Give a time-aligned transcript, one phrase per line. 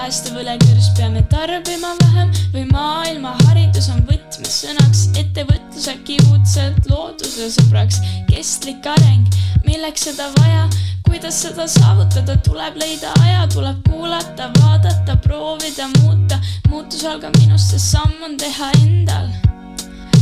[0.04, 8.02] päästev õlekürs, peame tarbima vähem või maailma haridus on võtmesõnaks, ettevõtlus äkki uudselt looduse sõbraks,
[8.28, 10.66] kestlik areng, milleks seda vaja
[11.06, 16.36] kuidas seda saavutada, tuleb leida aja, tuleb kuulata, vaadata, proovida muuta.
[16.68, 19.32] muutus algab minust, sest samm on teha endal.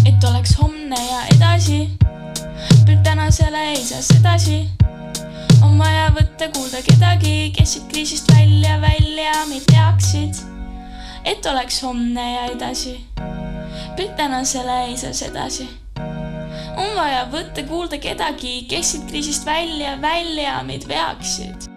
[0.07, 1.89] et oleks homne ja edasi.
[3.03, 4.82] tänasele ei saa sedasi.
[5.63, 10.43] On vaja võtta kuulda kedagi, kes siit kriisist välja, välja meid veaksid.
[11.25, 12.99] et oleks homne ja edasi.
[14.17, 15.69] tänasele ei saa sedasi
[16.77, 21.69] on vaja võtta kuulda kedagi, kes siit kriisist välja, välja meid veaksid.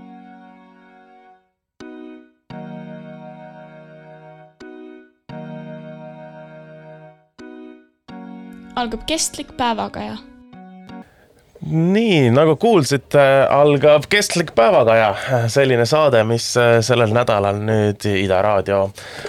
[8.76, 10.18] algab kestlik päevakaja
[11.66, 15.10] nii nagu kuulsite, algab Kestlik päevakaja,
[15.52, 16.48] selline saade, mis
[16.86, 18.82] sellel nädalal nüüd Ida raadio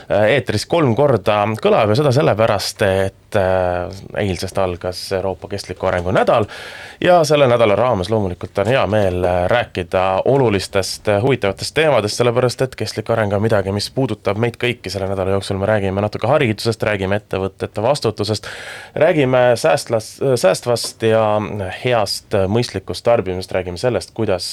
[0.08, 3.14] eetris kolm korda kõlab ja seda sellepärast, et
[4.16, 6.46] eilsest algas Euroopa Kestliku Arengu nädal
[7.00, 13.10] ja selle nädala raames loomulikult on hea meel rääkida olulistest huvitavatest teemadest, sellepärast et kestlik
[13.10, 14.90] areng on midagi, mis puudutab meid kõiki.
[14.92, 18.48] Selle nädala jooksul, me räägime natuke haridusest, räägime ettevõtete vastutusest,
[18.94, 21.24] räägime säästlas, säästvast ja
[21.84, 24.52] heast mõistlikust tarbimisest, räägime sellest, kuidas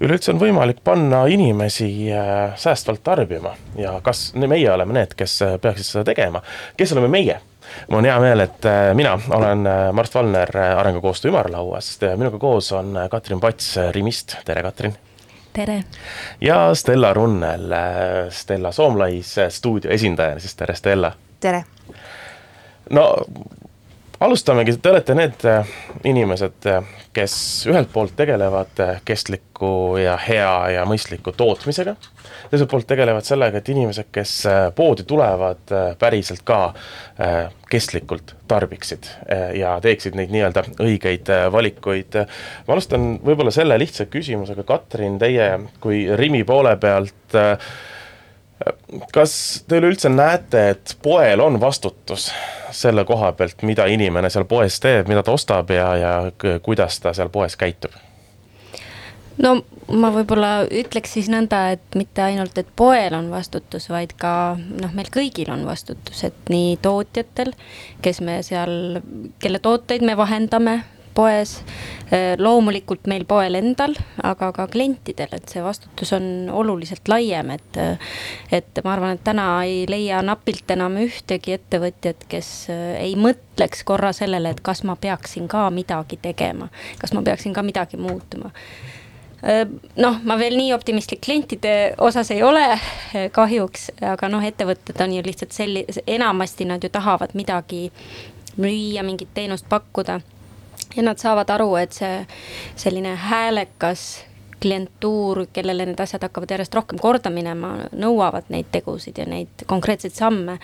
[0.00, 3.54] üleüldse on võimalik panna inimesi äh, säästvalt tarbima.
[3.78, 6.42] Ja kas meie oleme need, kes peaksid seda tegema,
[6.76, 7.40] kes oleme meie
[7.88, 12.72] mul on hea meel, et äh, mina olen äh, Mart Valner Arengukoostöö ümarlauast, minuga koos
[12.72, 14.96] on Katrin Pats Rimist, tere Katrin
[15.52, 15.84] tere!
[16.40, 17.74] ja Stella Runnel,
[18.30, 21.12] Stella Soomlais stuudio esindajana, siis tere Stella!
[21.40, 21.64] tere!
[22.90, 23.10] no
[24.20, 25.44] alustamegi, te olete need
[26.08, 26.66] inimesed,
[27.14, 27.34] kes
[27.70, 31.94] ühelt poolt tegelevad kestliku ja hea ja mõistliku tootmisega,
[32.50, 34.34] teiselt poolt tegelevad sellega, et inimesed, kes
[34.76, 42.18] poodi tulevad, päriselt ka äh, kestlikult tarbiksid äh, ja teeksid neid nii-öelda õigeid äh, valikuid.
[42.66, 45.50] ma alustan võib-olla selle lihtsa küsimusega, Katrin, teie
[45.82, 47.38] kui Rimi poole pealt
[49.14, 52.30] kas te üleüldse näete, et poel on vastutus
[52.74, 56.12] selle koha pealt, mida inimene seal poes teeb, mida ta ostab ja, ja
[56.62, 57.94] kuidas ta seal poes käitub?
[59.42, 59.54] no
[59.94, 64.92] ma võib-olla ütleks siis nõnda, et mitte ainult, et poel on vastutus, vaid ka noh,
[64.96, 67.54] meil kõigil on vastutus, et nii tootjatel,
[68.04, 69.00] kes me seal,
[69.42, 70.80] kelle tooteid me vahendame
[71.18, 71.56] poes,
[72.12, 77.80] eh, loomulikult meil poel endal, aga ka klientidel, et see vastutus on oluliselt laiem, et.
[78.54, 83.82] et ma arvan, et täna ei leia napilt enam ühtegi ettevõtjat, kes eh, ei mõtleks
[83.88, 86.70] korra sellele, et kas ma peaksin ka midagi tegema,
[87.02, 88.52] kas ma peaksin ka midagi muutuma
[90.02, 92.64] noh, ma veel nii optimistlik klientide osas ei ole
[93.34, 97.84] kahjuks, aga noh, ettevõtted on ju lihtsalt selli-, enamasti nad ju tahavad midagi
[98.58, 100.18] müüa, mingit teenust pakkuda
[100.96, 102.26] ja nad saavad aru, et see
[102.76, 104.24] selline häälekas
[104.60, 110.14] klientuur, kellele need asjad hakkavad järjest rohkem korda minema, nõuavad neid tegusid ja neid konkreetseid
[110.16, 110.58] samme.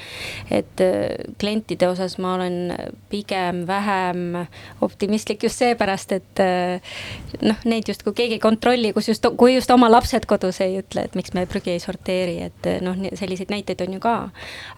[0.51, 2.75] et äh, klientide osas ma olen
[3.11, 4.47] pigem vähem
[4.81, 6.95] optimistlik just seepärast, et äh,
[7.43, 11.07] noh, neid justkui keegi ei kontrolli, kus just, kui just oma lapsed kodus ei ütle,
[11.07, 14.17] et miks me prügi ei sorteeri, et äh, noh, selliseid näiteid on ju ka.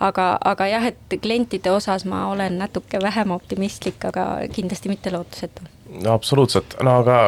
[0.00, 5.66] aga, aga jah, et klientide osas ma olen natuke vähem optimistlik, aga kindlasti mitte lootusetu.
[6.03, 7.21] no absoluutselt, no aga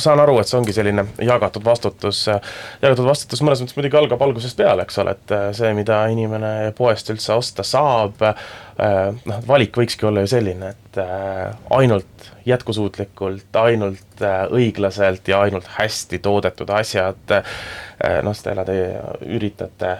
[0.00, 2.24] saan aru, et see ongi selline jagatud vastutus,
[2.82, 7.10] jagatud vastutus mõnes mõttes muidugi algab algusest peale, eks ole, et see, mida inimene poest
[7.12, 8.22] üldse osta saab,
[9.30, 11.00] noh, valik võikski olla ju selline, et
[11.76, 17.36] ainult jätkusuutlikult, ainult õiglaselt ja ainult hästi toodetud asjad,
[18.24, 18.94] noh, Stella, teie
[19.28, 19.96] üritate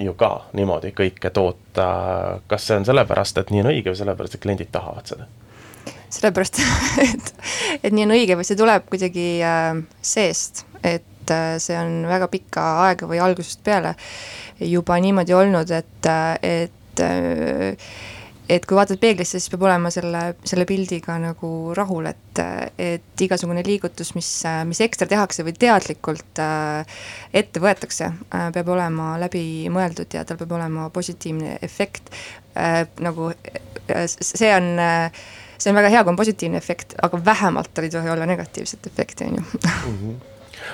[0.00, 1.88] ju ka niimoodi kõike toota,
[2.50, 5.28] kas see on sellepärast, et nii on õige või sellepärast, et kliendid tahavad seda?
[6.14, 6.62] Sellepärast,
[7.08, 7.34] et,
[7.82, 12.30] et nii on õige või see tuleb kuidagi äh, seest, et äh, see on väga
[12.32, 13.94] pikka aega või algusest peale
[14.60, 16.34] juba niimoodi olnud, et, äh,
[16.64, 17.88] et äh,
[18.48, 22.40] et kui vaatad peeglisse, siis peab olema selle, selle pildiga nagu rahul, et,
[22.80, 24.30] et igasugune liigutus, mis,
[24.68, 26.98] mis ekstra tehakse või teadlikult äh,
[27.32, 32.12] ette võetakse äh,, peab olema läbimõeldud ja tal peab olema positiivne efekt
[32.56, 32.84] äh,.
[33.04, 35.24] nagu äh, see on äh,
[35.58, 38.86] see on väga hea, kui on positiivne efekt, aga vähemalt tal ei tohi olla negatiivset
[38.92, 40.14] efekti, on ju mhm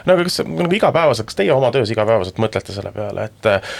[0.06, 3.74] no aga kas nagu igapäevaselt, kas teie oma töös igapäevaselt mõtlete selle peale, et äh,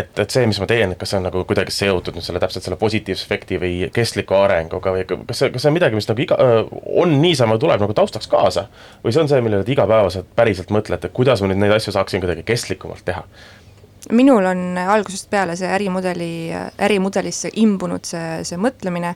[0.00, 2.66] et, et see, mis ma teen, kas see on nagu kuidagi seotud nüüd selle täpselt
[2.66, 6.24] selle positiivse efekti või kestliku arenguga või kas see, kas see on midagi, mis nagu
[6.24, 6.38] iga,
[7.02, 8.68] on niisama, tuleb nagu taustaks kaasa?
[9.04, 12.24] või see on see, millele te igapäevaselt päriselt mõtlete, kuidas ma nüüd neid asju saaksin
[12.24, 13.26] kuidagi kestlikumalt teha?
[14.12, 16.32] Minul on algusest peale see ärimudeli,
[16.84, 19.14] ärimudelisse imbunud see, see mõtlemine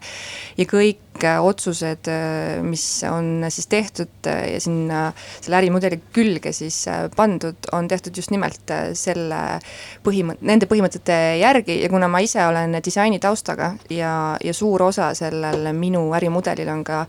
[0.56, 6.52] ja kõik kõik otsused, äh, mis on siis tehtud äh, ja sinna selle ärimudeli külge
[6.52, 9.58] siis äh, pandud, on tehtud just nimelt selle
[10.04, 11.80] põhimõtte, nende põhimõtete järgi.
[11.82, 16.84] Ja kuna ma ise olen disaini taustaga ja, ja suur osa sellel minu ärimudelil on
[16.84, 17.04] ka,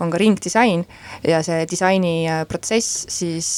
[0.00, 0.84] on ka ringdisain
[1.26, 3.48] ja see disaini protsess, siis,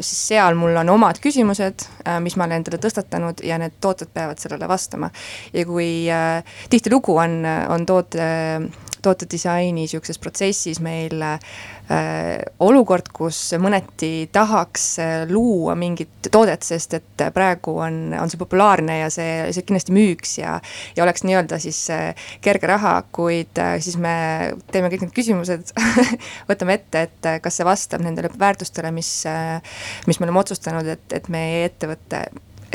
[0.00, 1.86] siis seal mul on omad küsimused,
[2.24, 2.80] mis ma olen endale
[3.14, 5.10] tõstatanud ja need tooted peavad sellele vastama.
[5.52, 6.06] ja kui
[6.70, 8.28] tihtilugu on, on toote
[9.04, 11.38] tootedisaini sihukeses protsessis meil äh,
[12.64, 18.98] olukord, kus mõneti tahaks äh, luua mingit toodet, sest et praegu on, on see populaarne
[19.02, 20.56] ja see, see kindlasti müüks ja
[20.96, 24.16] ja oleks nii-öelda siis äh, kerge raha, kuid äh, siis me
[24.72, 25.74] teeme kõik need küsimused
[26.50, 29.60] võtame ette, et äh, kas see vastab nendele väärtustele, mis äh,,
[30.08, 32.24] mis me oleme otsustanud, et, et meie ettevõte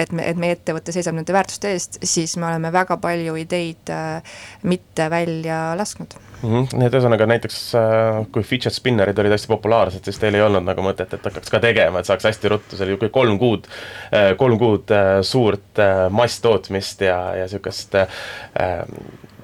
[0.04, 3.92] et me, et meie ettevõte seisab nende väärtuste eest, siis me oleme väga palju ideid
[3.94, 6.50] äh, mitte välja lasknud mm.
[6.50, 6.68] -hmm.
[6.80, 10.68] nii et ühesõnaga näiteks äh, kui fidget spinnerid olid hästi populaarsed, siis teil ei olnud
[10.68, 13.70] nagu mõtet, et hakkaks ka tegema, et saaks hästi ruttu, see oli ju kolm kuud
[14.14, 18.86] äh,, kolm kuud suurt masstootmist ja, ja äh,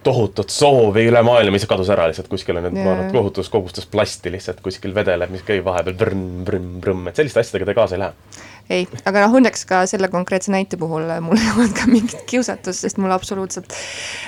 [0.05, 3.87] tohutut soovi üle maailma, mis kadus ära lihtsalt kuskile nüüd, ma arvan, et tohutus kogustes
[3.89, 8.43] plasti lihtsalt kuskil vedeleb, mis käib vahepeal brõmm-brõmm-brõmm, et selliste asjadega te kaasa ei lähe
[8.71, 12.25] ei, aga noh, õnneks ka selle konkreetse näite puhul äh, mul ei olnud ka mingit
[12.29, 13.73] kiusatust, sest mul absoluutselt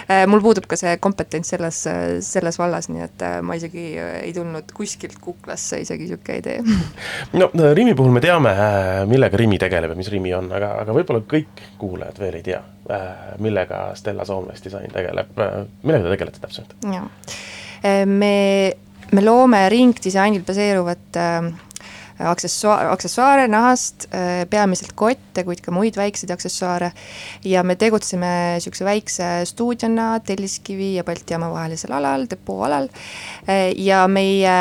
[0.07, 4.31] äh,, mul puudub ka see kompetents selles, äh, selles vallas, nii et ma isegi ei
[4.35, 6.77] tulnud kuskilt kuklasse isegi niisugune idee.
[7.39, 8.53] no Rimi puhul me teame,
[9.09, 12.61] millega Rimi tegeleb ja mis Rimi on, aga, aga võib-olla kõik kuulajad veel ei tea,
[13.43, 15.33] millega Stella Soomless disain tegeleb,
[15.83, 16.75] millega te tegelete täpselt?
[18.07, 18.35] me,
[19.11, 21.49] me loome ringdisainil baseeruvat äh,
[22.19, 26.91] aksessuaar, aksessuaare nahast, äh, peamiselt kotte, kuid ka muid väikseid aksessuaare.
[27.45, 32.89] ja me tegutseme niisuguse väikse stuudiona Telliskivi ja Balti jaama vahelisel alal, depoo alal.
[33.49, 34.57] Äh, ja meie,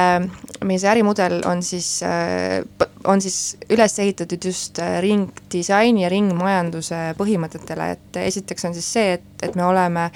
[0.65, 2.61] meie see ärimudel on siis, äh,
[3.05, 9.33] on siis üles ehitatud just ringdisaini ja ringmajanduse põhimõtetele, et esiteks on siis see, et,
[9.43, 10.11] et me oleme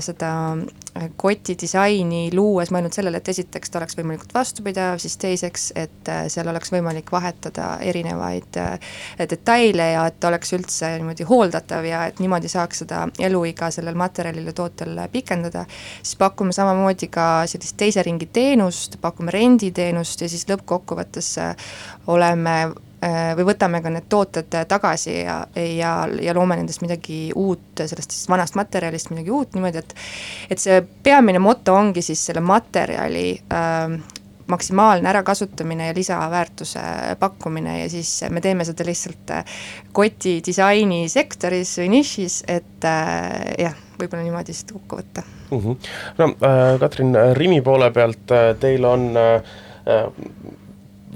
[0.00, 0.30] seda
[1.16, 6.24] koti disaini luues mõelnud sellele, et esiteks ta oleks võimalikult vastupidav, siis teiseks, et äh,
[6.32, 8.90] seal oleks võimalik vahetada erinevaid äh,
[9.30, 13.98] detaile ja et ta oleks üldse niimoodi hooldatav ja et niimoodi saaks seda eluiga sellel
[13.98, 15.64] materjalil ja tootel pikendada.
[16.02, 21.74] siis pakume samamoodi ka sellist teise ringi teenust, pakume renditeenust ja siis lõppkokkuvõttes äh,
[22.06, 22.60] oleme
[23.00, 28.12] Äh, või võtame ka need tooted tagasi ja, ja, ja loome nendest midagi uut, sellest
[28.12, 29.94] siis vanast materjalist midagi uut niimoodi, et
[30.52, 34.00] et see peamine moto ongi siis selle materjali äh,
[34.50, 36.80] maksimaalne ärakasutamine ja lisaväärtuse
[37.18, 39.44] pakkumine ja siis me teeme seda lihtsalt äh,
[39.92, 45.60] koti disaini sektoris või nišis, et äh, jah, võib-olla niimoodi seda kokku võtta mm.
[45.60, 45.92] -hmm.
[46.18, 49.10] no äh, Katrin, Rimi poole pealt teil on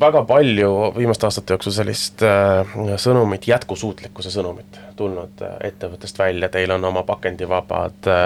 [0.00, 6.74] väga palju viimaste aastate jooksul sellist äh, sõnumit, jätkusuutlikkuse sõnumit tulnud äh, ettevõttest välja, teil
[6.74, 8.24] on oma pakendivabad äh,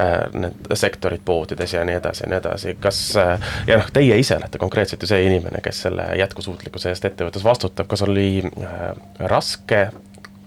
[0.00, 4.18] äh, need sektorid poodides ja nii edasi ja nii edasi, kas äh, ja noh, teie
[4.18, 8.84] ise olete konkreetselt ju see inimene, kes selle jätkusuutlikkuse eest ettevõttes vastutab, kas oli äh,
[9.30, 9.86] raske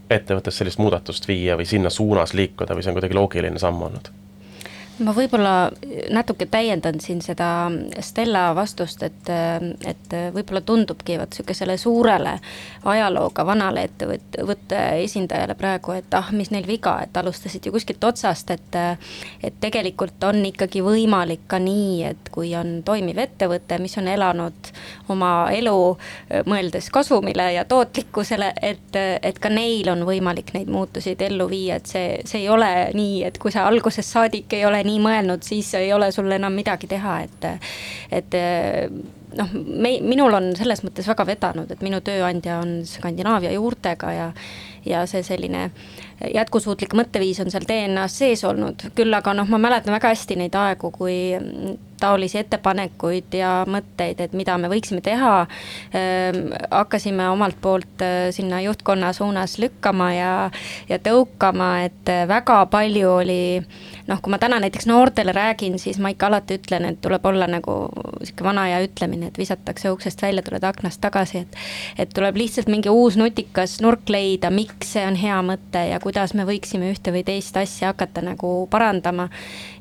[0.10, 4.12] ettevõttes sellist muudatust viia või sinna suunas liikuda või see on kuidagi loogiline samm olnud?
[5.04, 5.54] Ma võib-olla
[6.14, 7.70] natuke täiendan siin seda
[8.04, 9.30] Stella vastust, et,
[9.86, 12.38] et võib-olla tundubki vot sihukesele suurele
[12.88, 18.52] ajalooga vanale ettevõtte esindajale praegu, et ah, mis neil viga, et alustasid ju kuskilt otsast,
[18.56, 18.78] et
[19.44, 24.72] et tegelikult on ikkagi võimalik ka nii, et kui on toimiv ettevõte, mis on elanud
[25.14, 25.78] oma elu
[26.50, 31.90] mõeldes kasumile ja tootlikkusele, et, et ka neil on võimalik neid muutuseid ellu viia, et
[31.90, 35.74] see, see ei ole nii, et kui sa algusest saadik ei ole nii mõelnud, siis
[35.80, 37.48] ei ole sul enam midagi teha, et,
[38.22, 38.40] et
[39.38, 44.32] noh, me, minul on selles mõttes väga vedanud, et minu tööandja on Skandinaavia juurtega ja
[44.88, 45.68] ja see selline
[46.34, 50.56] jätkusuutlik mõtteviis on seal DNA-s sees olnud, küll aga noh, ma mäletan väga hästi neid
[50.58, 51.18] aegu, kui
[52.00, 55.34] taolisi ettepanekuid ja mõtteid, et mida me võiksime teha
[55.98, 56.54] ähm,.
[56.72, 60.34] hakkasime omalt poolt äh, sinna juhtkonna suunas lükkama ja,
[60.90, 63.42] ja tõukama, et äh, väga palju oli
[64.08, 67.48] noh, kui ma täna näiteks noortele räägin, siis ma ikka alati ütlen, et tuleb olla
[67.50, 67.78] nagu
[68.22, 71.58] sihuke vana aja ütlemine, et visatakse uksest välja, tuled aknast tagasi, et.
[71.98, 76.34] et tuleb lihtsalt mingi uus nutikas nurk leida, miks see on hea mõte ja kuidas
[76.38, 79.28] me võiksime ühte või teist asja hakata nagu parandama.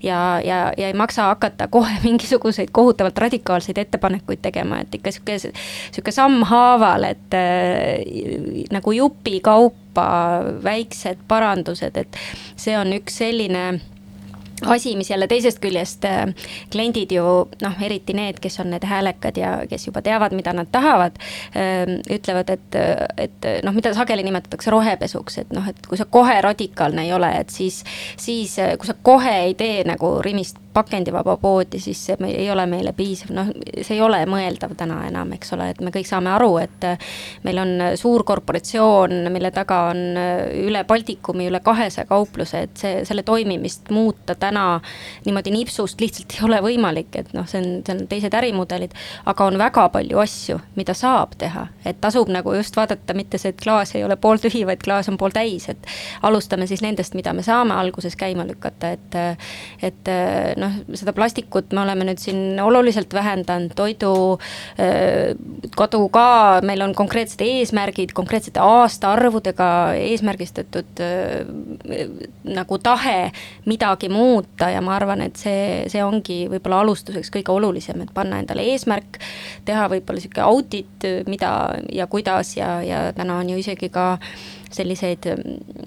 [0.02, 5.38] ja, ja, ja ei maksa hakata kohe mingisuguseid kohutavalt radikaalseid ettepanekuid tegema, et ikka sihuke,
[5.40, 10.09] sihuke sammhaaval, et äh, nagu jupikaupa
[10.64, 12.18] väiksed parandused, et
[12.56, 13.68] see on üks selline
[14.65, 16.25] asi, mis jälle teisest küljest äh,
[16.73, 17.25] kliendid ju
[17.63, 21.19] noh, eriti need, kes on need häälekad ja kes juba teavad, mida nad tahavad
[21.57, 21.85] äh,.
[22.11, 22.77] ütlevad, et,
[23.17, 27.31] et noh, mida sageli nimetatakse rohepesuks, et noh, et kui sa kohe radikaalne ei ole,
[27.41, 27.83] et siis,
[28.17, 32.92] siis kui sa kohe ei tee nagu Rimist pakendivaba poodi, siis see ei ole meile
[32.97, 36.50] piisav, noh, see ei ole mõeldav täna enam, eks ole, et me kõik saame aru,
[36.61, 36.87] et
[37.47, 40.02] meil on suur korporatsioon, mille taga on
[40.66, 44.66] üle Baltikumi üle kahesaja kaupluse, et see, selle toimimist muuta täna
[45.26, 48.95] niimoodi nipsust lihtsalt ei ole võimalik, et noh, see on, see on teised ärimudelid,
[49.33, 53.54] aga on väga palju asju, mida saab teha, et tasub nagu just vaadata mitte see,
[53.54, 55.90] et klaas ei ole pooltühi, vaid klaas on pooltäis, et
[56.26, 59.18] alustame siis nendest, mida me saame alguses käima lükata, et,
[59.87, 60.12] et
[60.61, 64.12] noh, noh, seda plastikut me oleme nüüd siin oluliselt vähendanud, toidu
[64.82, 65.32] äh,
[65.76, 66.26] kodu ka,
[66.66, 69.68] meil on konkreetsed eesmärgid, konkreetsete aastaarvudega
[70.00, 72.04] eesmärgistatud äh,
[72.46, 73.30] nagu tahe
[73.66, 78.40] midagi muuta ja ma arvan, et see, see ongi võib-olla alustuseks kõige olulisem, et panna
[78.42, 79.20] endale eesmärk,
[79.66, 81.50] teha võib-olla sihuke audit, mida
[81.92, 84.16] ja kuidas ja, ja täna on ju isegi ka
[84.76, 85.87] selliseid mm,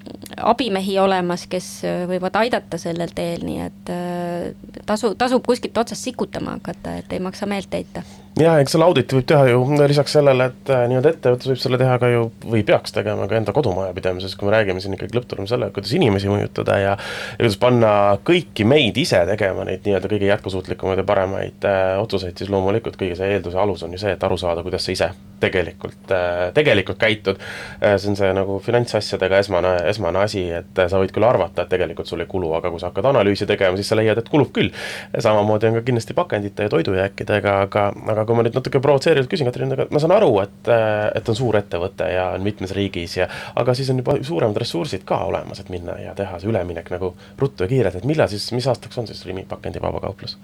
[0.51, 6.09] abimehi olemas, kes äh, võivad aidata sellel teel, nii et äh, tasu, tasub kuskilt otsast
[6.09, 8.03] sikutama hakata, et ei maksa meelt heita
[8.39, 11.79] ja eks selle auditi võib teha ju lisaks sellele, et äh, nii-öelda ettevõttes võib selle
[11.81, 15.57] teha ka ju või peaks tegema ka enda kodumajapidamises, kui me räägime siin ikkagi lõpptulemusel
[15.57, 16.97] selle, kuidas inimesi mõjutada ja ja
[17.41, 17.91] kuidas panna
[18.25, 23.17] kõiki meid ise tegema neid nii-öelda kõige jätkusuutlikumaid ja paremaid äh, otsuseid, siis loomulikult kõige
[23.19, 26.99] see eelduse alus on ju see, et aru saada, kuidas sa ise tegelikult äh,, tegelikult
[27.01, 27.97] käitud äh,.
[27.97, 32.07] see on see nagu finantsasjadega esmane, esmane asi, et sa võid küll arvata, et tegelikult
[32.07, 34.71] sul ei kulu, aga kui sa hakkad analüüsi tegema, siis sa leiad, et kulub küll.
[35.19, 39.49] samamoodi on ka kindlasti pakendite ja toidujääkidega, aga, aga kui ma nüüd natuke provotseerivalt küsin,
[39.49, 40.71] Katrin, aga ma saan aru, et,
[41.19, 45.05] et on suur ettevõte ja on mitmes riigis ja aga siis on juba suuremad ressursid
[45.07, 48.49] ka olemas, et minna ja teha see üleminek nagu ruttu ja kiirelt, et millal siis,
[48.55, 50.37] mis aastaks on siis Rimi pakendivaba kauplus?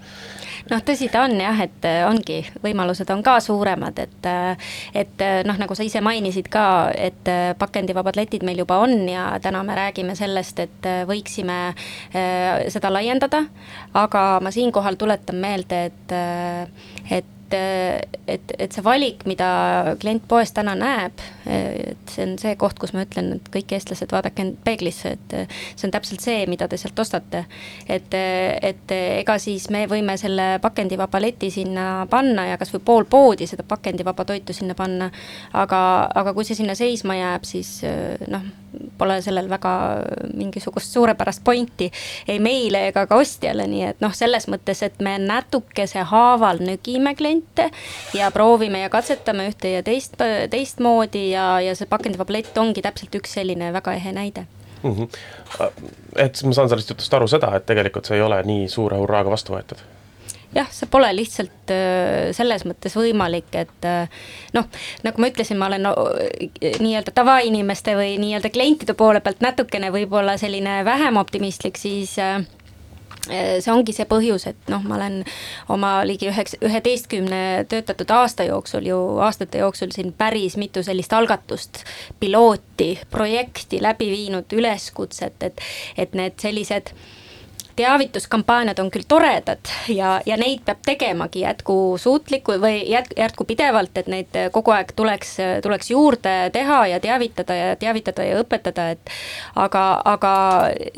[0.70, 4.30] Noh, tõsi ta on jah, et ongi, võimalused on ka suuremad, et
[4.96, 9.62] et noh, nagu sa ise mainisid ka, et pakendivabad letid meil juba on ja täna
[9.66, 13.44] me räägime sellest, et võiksime äh, seda laiendada,
[13.94, 16.14] aga ma siinkohal tuletan meelde, et,
[17.10, 22.56] et et, et, et see valik, mida klient poes täna näeb, et see on see
[22.58, 25.36] koht, kus ma ütlen, et kõik eestlased, vaadake end peeglisse, et
[25.76, 27.44] see on täpselt see, mida te sealt ostate.
[27.88, 33.46] et, et ega siis me võime selle pakendivaba leti sinna panna ja kasvõi pool poodi
[33.46, 35.10] seda pakendivaba toitu sinna panna.
[35.52, 35.80] aga,
[36.14, 37.80] aga kui see sinna seisma jääb, siis
[38.28, 38.42] noh,
[38.98, 39.72] pole sellel väga
[40.34, 41.90] mingisugust suurepärast pointi
[42.28, 47.14] ei meile ega ka ostjale, nii et noh, selles mõttes, et me natukese haaval nügime
[47.16, 47.70] klienti variante
[48.14, 50.16] ja proovime ja katsetame ühte ja teist,
[50.50, 54.46] teistmoodi ja, ja see pakendipablett ongi täpselt üks selline väga ehe näide
[54.82, 54.94] mm.
[54.94, 55.08] -hmm.
[56.16, 59.30] et ma saan sellest jutust aru seda, et tegelikult see ei ole nii suure hurraaga
[59.30, 59.82] vastu võetud
[60.54, 64.08] jah, see pole lihtsalt äh, selles mõttes võimalik, et äh,
[64.52, 64.68] noh,
[65.04, 65.94] nagu ma ütlesin, ma olen no,
[66.80, 72.55] nii-öelda tavainimeste või nii-öelda klientide poole pealt natukene võib-olla selline vähem optimistlik, siis äh, Äh,
[73.26, 75.20] see ongi see põhjus, et noh, ma olen
[75.72, 81.84] oma ligi üheks, üheteistkümne töötatud aasta jooksul ju, aastate jooksul siin päris mitu sellist algatust,
[82.20, 85.62] pilooti, projekti läbi viinud, üleskutset, et,
[85.96, 86.94] et need sellised
[87.76, 94.38] teavituskampaaniad on küll toredad ja, ja neid peab tegemagi jätkusuutliku või jät-, jätkupidevalt, et neid
[94.52, 99.12] kogu aeg tuleks, tuleks juurde teha ja teavitada ja teavitada ja õpetada, et
[99.54, 100.32] aga, aga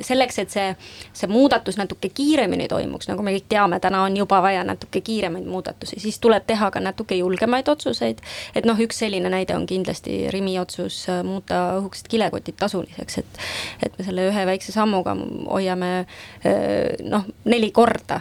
[0.00, 0.68] selleks, et see,
[1.12, 5.48] see muudatus natuke kiiremini toimuks, nagu me kõik teame, täna on juba vaja natuke kiiremaid
[5.50, 8.22] muudatusi, siis tuleb teha ka natuke julgemaid otsuseid,
[8.54, 13.44] et noh, üks selline näide on kindlasti Rimi otsus muuta õhukesed kilekotid tasuliseks, et
[13.82, 15.14] et me selle ühe väikse sammuga
[15.48, 16.67] hoiame äh,
[17.08, 18.20] noh, neli korda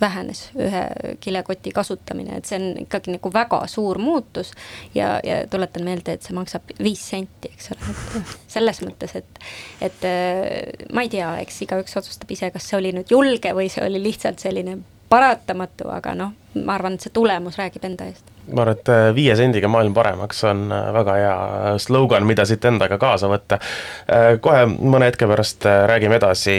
[0.00, 0.82] vähenes ühe
[1.20, 4.52] kilekoti kasutamine, et see on ikkagi nagu väga suur muutus.
[4.94, 9.42] ja, ja tuletan meelde, et see maksab viis senti, eks ole, et selles mõttes, et,
[9.88, 13.70] et äh, ma ei tea, eks igaüks otsustab ise, kas see oli nüüd julge või
[13.72, 14.78] see oli lihtsalt selline
[15.08, 16.34] paratamatu, aga noh,
[16.64, 19.94] ma arvan, et see tulemus räägib enda eest ma arvan, et äh, viie sendiga maailm
[19.96, 21.34] paremaks on äh, väga hea
[21.84, 23.60] slogan, mida siit endaga kaasa võtta.
[24.40, 26.56] kohe mõne hetke pärast räägime edasi,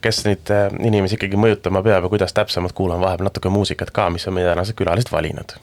[0.00, 0.52] kes neid
[0.82, 4.50] inimesi ikkagi mõjutama peab ja kuidas täpsemalt, kuulame vahepeal natuke muusikat ka, mis on meie
[4.50, 5.58] tänased külalised valinud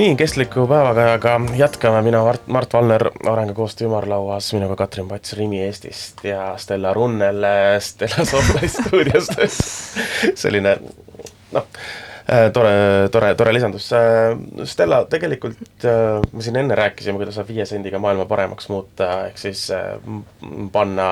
[0.00, 6.24] nii, kestliku päevakajaga jätkame, mina Mart, Mart Valner Arengukoostöö ümarlauas, minuga Katrin Pats Rimi Eestist
[6.24, 7.44] ja Stella Runnel
[7.78, 9.32] Stella Sohvla stuudiost.
[10.34, 10.78] Selline Äh,
[12.52, 13.88] tore, tore, tore lisandus.
[13.96, 19.10] Äh, Stella, tegelikult äh, me siin enne rääkisime, kuidas saab viie sendiga maailma paremaks muuta,
[19.30, 19.66] ehk siis
[20.72, 21.08] panna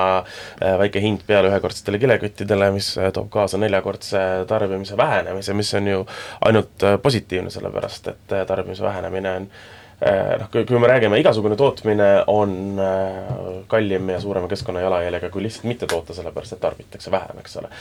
[0.59, 6.05] väike hind peale ühekordsetele kileküttidele, mis toob kaasa neljakordse tarbimise vähenemise, mis on ju
[6.47, 12.79] ainult positiivne, sellepärast et tarbimise vähenemine on Äh, noh, kui, me räägime, igasugune tootmine on
[12.79, 13.29] äh,
[13.71, 17.71] kallim ja suurema keskkonnajalajäljega kui lihtsalt mitte toota, sellepärast et tarbitakse vähem, eks ole.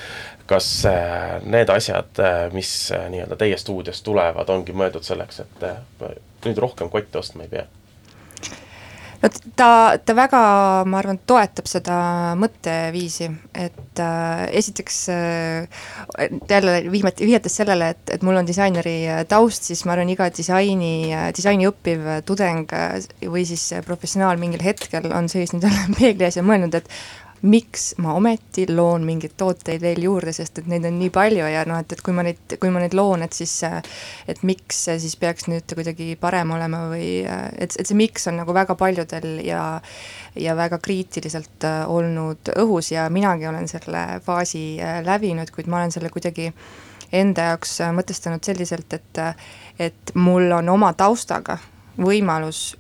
[0.51, 2.75] kas äh, need asjad, mis
[3.15, 5.69] nii-öelda teie stuudiost tulevad, ongi mõeldud selleks, et
[6.47, 7.67] nüüd rohkem kotte ostma ei pea?
[9.23, 10.41] No ta, ta väga,
[10.89, 11.99] ma arvan, toetab seda
[12.39, 15.85] mõtteviisi, et äh, esiteks äh,
[16.51, 18.99] jälle vihmati, vihjates sellele, et, et mul on disaineri
[19.31, 22.75] taust, siis ma arvan, iga disaini, disaini õppiv tudeng
[23.27, 26.93] või siis professionaal mingil hetkel on seisnud jälle peegli ees ja mõelnud, et
[27.43, 31.65] miks ma ometi loon mingeid tooteid veel juurde, sest et neid on nii palju ja
[31.69, 35.15] noh, et, et kui ma neid, kui ma neid loon, et siis et miks siis
[35.21, 39.63] peaks nüüd kuidagi parem olema või et, et see miks on nagu väga paljudel ja
[40.39, 45.83] ja väga kriitiliselt äh, olnud õhus ja minagi olen selle faasi äh, läbinud, kuid ma
[45.83, 46.53] olen selle kuidagi
[47.13, 49.23] enda jaoks äh, mõtestanud selliselt, et
[49.79, 51.59] et mul on oma taustaga
[51.99, 52.73] võimalus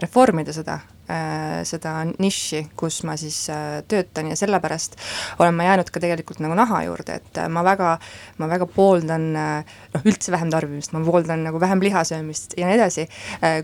[0.00, 4.96] reformida seda seda nišši, kus ma siis äh, töötan ja sellepärast
[5.38, 7.92] olen ma jäänud ka tegelikult nagu naha juurde, et äh, ma väga,
[8.40, 12.78] ma väga pooldan noh, üldse vähem tarbimist, ma pooldan nagu vähem liha söömist ja nii
[12.78, 13.06] edasi,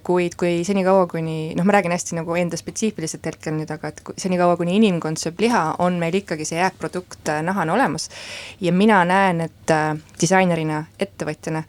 [0.07, 4.02] kuid kui senikaua, kuni noh, ma räägin hästi nagu enda spetsiifiliselt hetkel nüüd, aga et
[4.22, 8.09] senikaua, kuni inimkond sööb liha, on meil ikkagi see jääkprodukt nahana olemas.
[8.62, 9.74] Ja mina näen, et
[10.20, 11.64] disainerina, ettevõtjana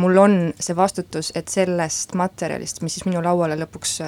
[0.00, 3.98] mul on see vastutus, et sellest materjalist, mis siis minu lauale lõpuks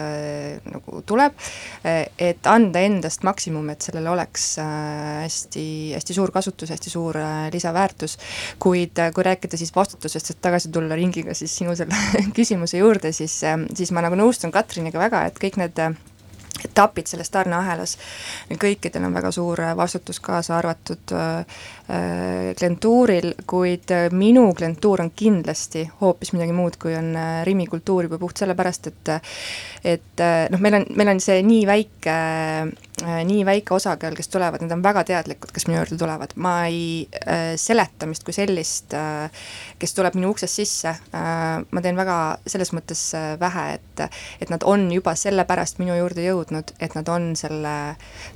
[0.71, 1.37] nagu tuleb,
[1.85, 5.65] et anda endast maksimum, et sellel oleks äh, hästi,
[5.97, 8.17] hästi suur kasutus, hästi suur äh, lisaväärtus,
[8.63, 11.97] kuid kui rääkida siis vastutusest, et tagasi tulla ringiga siis sinu selle
[12.37, 13.41] küsimuse juurde, siis,
[13.75, 15.85] siis ma nagu nõustun Katriniga väga, et kõik need
[16.69, 17.97] etapid selles tarneahelas,
[18.61, 21.63] kõikidel on väga suur vastutus, kaasa arvatud äh,
[22.59, 28.43] klientuuril, kuid minu klientuur on kindlasti hoopis midagi muud, kui on Rimi kultuur juba puht
[28.43, 29.15] sellepärast, et
[29.91, 32.67] et noh, meil on, meil on see nii väike Äh,
[33.01, 37.09] nii väike osakaal, kes tulevad, nad on väga teadlikud, kes minu juurde tulevad, ma ei
[37.23, 39.45] äh,, seletamist kui sellist äh,,
[39.81, 40.95] kes tuleb minu uksest sisse.
[41.17, 44.07] Äh,, ma teen väga selles mõttes äh, vähe, et
[44.41, 47.77] et nad on juba sellepärast minu juurde jõudnud, et nad on selle,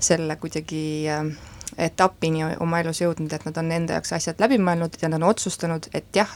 [0.02, 4.96] selle kuidagi äh, etapini oma elus jõudnud, et nad on enda jaoks asjad läbi mõelnud
[5.00, 6.30] ja nad on otsustanud, et jah,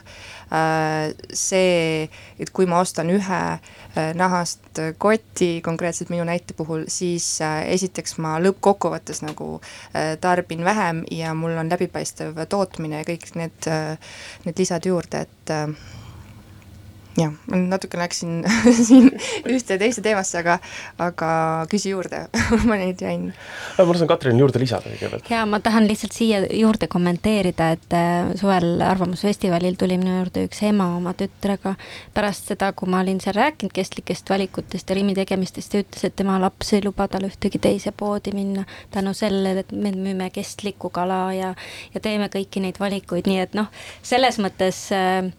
[0.55, 2.09] äh, see,
[2.41, 8.19] et kui ma ostan ühe äh, nahast koti, konkreetselt minu näite puhul, siis äh, esiteks
[8.23, 9.59] ma lõppkokkuvõttes nagu
[10.21, 13.71] tarbin vähem ja mul on läbipaistev tootmine ja kõik need,
[14.45, 15.55] need lisad juurde, et
[17.19, 18.43] jah, ma natuke läksin
[18.89, 19.11] siin
[19.49, 20.59] ühte ja teise teemasse, aga,
[21.03, 21.31] aga
[21.71, 22.25] küsi juurde
[22.69, 23.29] ma nüüd jäin.
[23.79, 25.31] ma lasen Katrinil juurde lisada kõigepealt.
[25.33, 30.63] ja ma tahan lihtsalt siia juurde kommenteerida, et äh, suvel Arvamusfestivalil tuli minu juurde üks
[30.69, 31.75] ema oma tütrega
[32.17, 36.17] pärast seda, kui ma olin seal rääkinud kestlikest valikutest ja Rimi tegemistest ja ütles, et
[36.19, 40.91] tema laps ei luba tal ühtegi teise poodi minna tänu sellele, et me müüme kestlikku
[40.95, 41.55] kala ja,
[41.95, 43.73] ja teeme kõiki neid valikuid, nii et noh,
[44.07, 45.33] selles mõttes äh,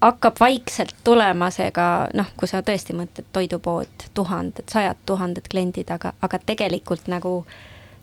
[0.00, 5.90] hakkab vaikselt tulema see ka noh, kui sa tõesti mõtled toidupood, tuhanded, sajad tuhanded kliendid,
[5.90, 7.40] aga, aga tegelikult nagu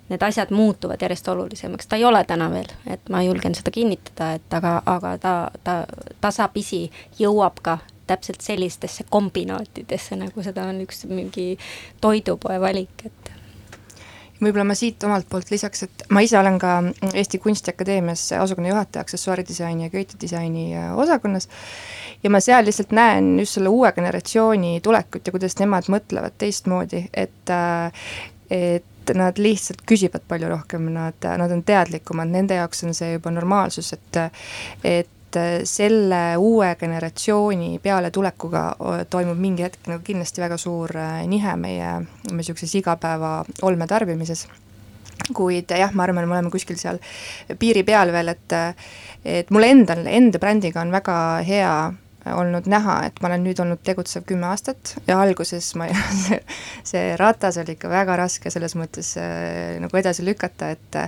[0.09, 4.33] need asjad muutuvad järjest olulisemaks, ta ei ole täna veel, et ma julgen seda kinnitada,
[4.37, 5.77] et aga, aga ta, ta
[6.21, 6.85] tasapisi
[7.19, 7.77] jõuab ka
[8.07, 11.53] täpselt sellistesse kombinaatidesse, nagu seda on üks mingi
[12.03, 13.32] toidupoe valik, et
[14.45, 16.75] võib-olla ma siit omalt poolt lisaks, et ma ise olen ka
[17.13, 21.49] Eesti Kunstiakadeemias osakonna juhataja aksessuaaridisaini ja köitedisaini äh, osakonnas.
[22.23, 27.07] Ja ma seal lihtsalt näen just selle uue generatsiooni tulekut ja kuidas nemad mõtlevad teistmoodi,
[27.13, 28.05] et äh,
[28.53, 33.33] et nad lihtsalt küsivad palju rohkem, nad, nad on teadlikumad, nende jaoks on see juba
[33.35, 34.21] normaalsus, et
[34.83, 38.63] et et äh, selle uue generatsiooni pealetulekuga
[39.09, 41.89] toimub mingi hetk nagu kindlasti väga suur äh, nihe meie,
[42.29, 44.47] meie niisuguses igapäeva olmetarbimises
[45.33, 46.99] kuid jah, ma arvan, me oleme kuskil seal
[47.59, 48.55] piiri peal veel, et
[49.23, 51.15] et mul endal, enda brändiga on väga
[51.47, 51.73] hea
[52.31, 55.89] olnud näha, et ma olen nüüd olnud tegutsev kümme aastat ja alguses ma
[56.23, 56.39] see,
[56.87, 60.99] see ratas oli ikka väga raske selles mõttes äh, nagu edasi lükata, et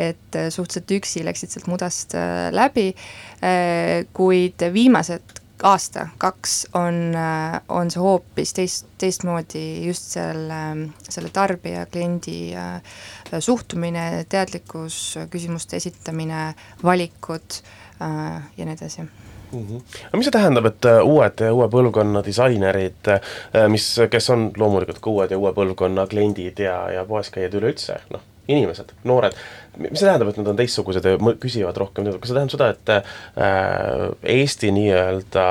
[0.00, 7.60] et suhteliselt üksi läksid sealt mudast äh, läbi äh,, kuid viimased aasta, kaks on, äh,
[7.68, 10.60] on see hoopis teist, teistmoodi just selle,
[11.08, 12.98] selle tarbija, kliendi äh,
[13.40, 16.50] suhtumine, teadlikkus, küsimuste esitamine,
[16.84, 17.60] valikud
[18.02, 19.06] äh, ja nii edasi
[19.52, 19.66] mm.
[19.66, 19.82] -hmm.
[20.06, 25.02] aga mis see tähendab, et äh, uued, uue põlvkonna disainerid, äh, mis, kes on loomulikult
[25.02, 29.34] ka uued ja uue põlvkonna kliendid ja, ja poeskäijad üleüldse, noh, inimesed, noored,
[29.76, 32.92] mis see tähendab, et nad on teistsugused ja küsivad rohkem, kas see tähendab seda, et
[32.94, 34.06] äh,
[34.36, 35.48] Eesti nii-öelda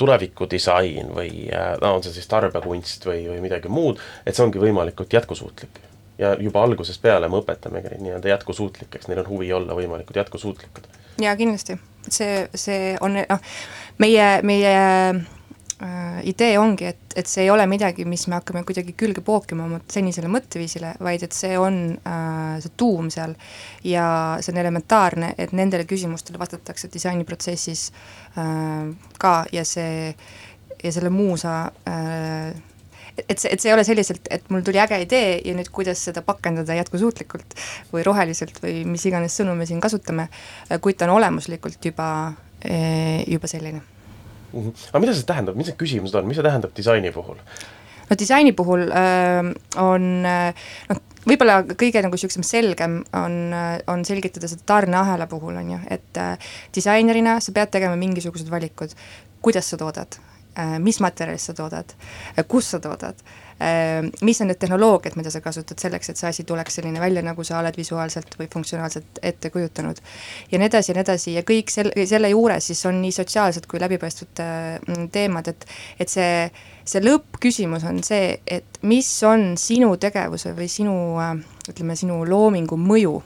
[0.00, 4.62] tulevikudisain või äh, no on see siis tarbekunst või, või midagi muud, et see ongi
[4.62, 5.86] võimalikult jätkusuutlik?
[6.20, 10.90] ja juba algusest peale me õpetamegi neid nii-öelda jätkusuutlikeks, neil on huvi olla võimalikult jätkusuutlikud.
[11.20, 13.40] jaa, kindlasti see, see on noh,
[14.00, 14.74] meie, meie
[15.12, 19.66] äh, idee ongi, et, et see ei ole midagi, mis me hakkame kuidagi külge pookima
[19.66, 23.36] oma senisele mõtteviisile, vaid et see on äh, see tuum seal.
[23.86, 24.06] Ja
[24.40, 27.90] see on elementaarne, et nendele küsimustele vastatakse disainiprotsessis
[28.38, 30.10] äh, ka ja see,
[30.80, 32.52] ja selle muusa äh,
[33.28, 36.02] et see, et see ei ole selliselt, et mul tuli äge idee ja nüüd kuidas
[36.08, 37.56] seda pakendada jätkusuutlikult
[37.92, 40.28] või roheliselt või mis iganes sõnu me siin kasutame,
[40.80, 42.08] kuid ta on olemuslikult juba,
[42.64, 44.62] äh, juba selline mm.
[44.62, 44.88] -hmm.
[44.92, 47.38] aga mida see tähendab, mis need küsimused on, mis see tähendab disaini puhul?
[48.10, 49.52] no disaini puhul äh,
[49.82, 53.54] on äh, noh, võib-olla kõige nagu niisugusem selgem on,
[53.92, 58.94] on selgitada seda tarneahela puhul, on ju, et äh, disainerina sa pead tegema mingisugused valikud,
[59.44, 60.20] kuidas sa toodad
[60.82, 63.20] mis materjalist sa toodad äh,, kus sa toodad
[63.60, 67.22] äh,, mis on need tehnoloogiad, mida sa kasutad selleks, et see asi tuleks selline välja,
[67.26, 70.02] nagu sa oled visuaalselt või funktsionaalselt ette kujutanud.
[70.50, 73.68] ja nii edasi ja nii edasi ja kõik sel-, selle juures siis on nii sotsiaalsed
[73.70, 75.66] kui läbipaistvad äh, teemad, et
[76.00, 76.50] et see
[76.90, 81.34] see lõppküsimus on see, et mis on sinu tegevuse või sinu äh,
[81.70, 83.20] ütleme, sinu loomingu mõju.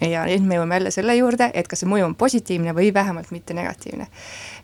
[0.00, 3.30] Ja nüüd me jõuame jälle selle juurde, et kas see mõju on positiivne või vähemalt
[3.34, 4.08] mitte negatiivne.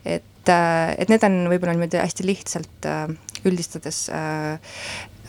[0.05, 3.09] et, äh, et need on võib-olla niimoodi hästi lihtsalt äh,
[3.45, 4.09] üldistades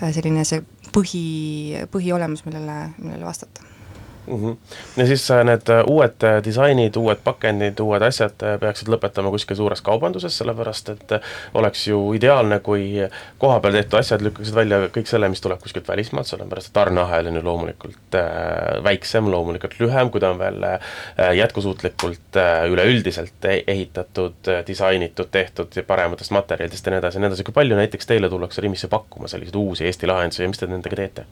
[0.01, 3.70] selline see põhi, põhiolemus, millele, millele vastata
[4.31, 4.51] mm.
[4.51, 4.57] -hmm.
[4.97, 9.57] ja siis äh, need äh, uued äh, disainid, uued pakendid, uued asjad peaksid lõpetama kuskil
[9.57, 11.13] suures kaubanduses, sellepärast et
[11.53, 12.93] oleks ju ideaalne, kui
[13.37, 17.39] kohapeal tehtud asjad lükkaksid välja kõik selle, mis tuleb kuskilt välismaalt, sellepärast et tarneahel on
[17.39, 18.19] ju loomulikult
[18.83, 20.65] väiksem, loomulikult lühem, kui ta on veel
[21.37, 22.39] jätkusuutlikult
[22.71, 27.79] üleüldiselt e-, ehitatud, disainitud, tehtud parematest materjalidest ja nii edasi ja nii edasi, kui palju
[27.79, 31.25] näiteks teile tullakse Rimisse pakkuma selliseid uusi Eesti lahendusi ja mis te nendega teete?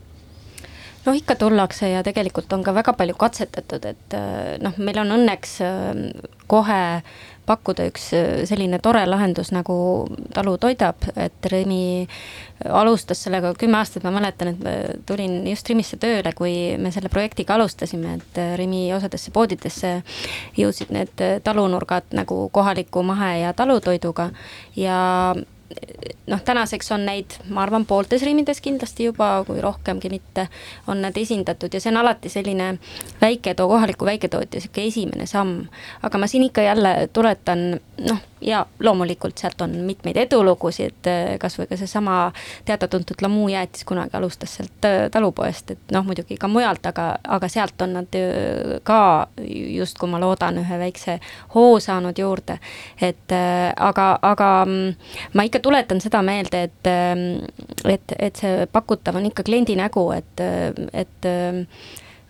[1.05, 5.15] Noh, ikka tullakse ja tegelikult on ka väga palju katsetatud, et äh, noh, meil on
[5.17, 6.05] õnneks äh,
[6.49, 6.79] kohe
[7.49, 9.75] pakkuda üks äh, selline tore lahendus nagu
[10.33, 12.07] Talu toidab, et Remi
[12.65, 14.75] alustas sellega kümme aastat, ma mäletan, et ma
[15.09, 19.95] tulin just Rimisse tööle, kui me selle projektiga alustasime, et Rimi osadesse poodidesse
[20.59, 24.29] jõudsid need talunurgad nagu kohaliku mahe- ja talutoiduga
[24.77, 24.99] ja
[26.27, 30.47] noh, tänaseks on neid, ma arvan, pooltes riimides kindlasti juba, kui rohkemgi mitte,
[30.87, 32.71] on nad esindatud ja see on alati selline
[33.21, 35.67] väiketoo, kohaliku väiketootja sihuke esimene samm.
[36.03, 37.79] aga ma siin ikka jälle tuletan,
[38.09, 42.31] noh, ja loomulikult sealt on mitmeid edulugusid, kasvõi ka seesama
[42.65, 47.49] teada-tuntud Lamu jäätis kunagi alustas sealt äh, talupoest, et noh, muidugi ka mujalt, aga, aga
[47.51, 48.19] sealt on nad
[48.83, 49.01] ka
[49.75, 51.19] justkui ma loodan, ühe väikse
[51.55, 52.59] hoo saanud juurde.
[53.01, 54.95] et äh, aga, aga mm,
[55.33, 60.09] ma ikka tuletan seda meelde, et, äh, et, et see pakutav on ikka kliendi nägu,
[60.15, 60.45] et,
[60.93, 61.29] et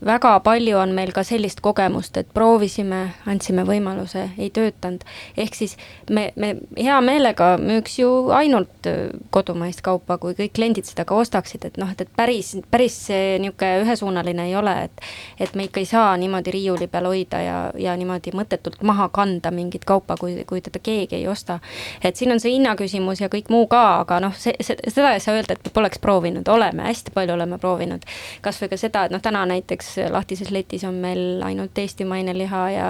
[0.05, 5.03] väga palju on meil ka sellist kogemust, et proovisime, andsime võimaluse, ei töötanud.
[5.37, 5.75] ehk siis
[6.09, 11.15] me, me hea meelega müüks ju ainult äh, kodumaist kaupa, kui kõik kliendid seda ka
[11.15, 15.03] ostaksid, et noh, et, et päris, päris see niisugune ühesuunaline ei ole, et
[15.39, 19.51] et me ikka ei saa niimoodi riiuli peal hoida ja, ja niimoodi mõttetult maha kanda
[19.51, 21.59] mingit kaupa, kui, kui teda keegi ei osta.
[22.03, 25.23] et siin on see hinnaküsimus ja kõik muu ka, aga noh, see, see, seda ei
[25.23, 28.05] saa öelda, et poleks proovinud, oleme, hästi palju oleme proovinud.
[28.41, 32.63] kas või ka seda, et noh, täna näiteks lahtises letis on meil ainult eestimaine liha
[32.73, 32.87] ja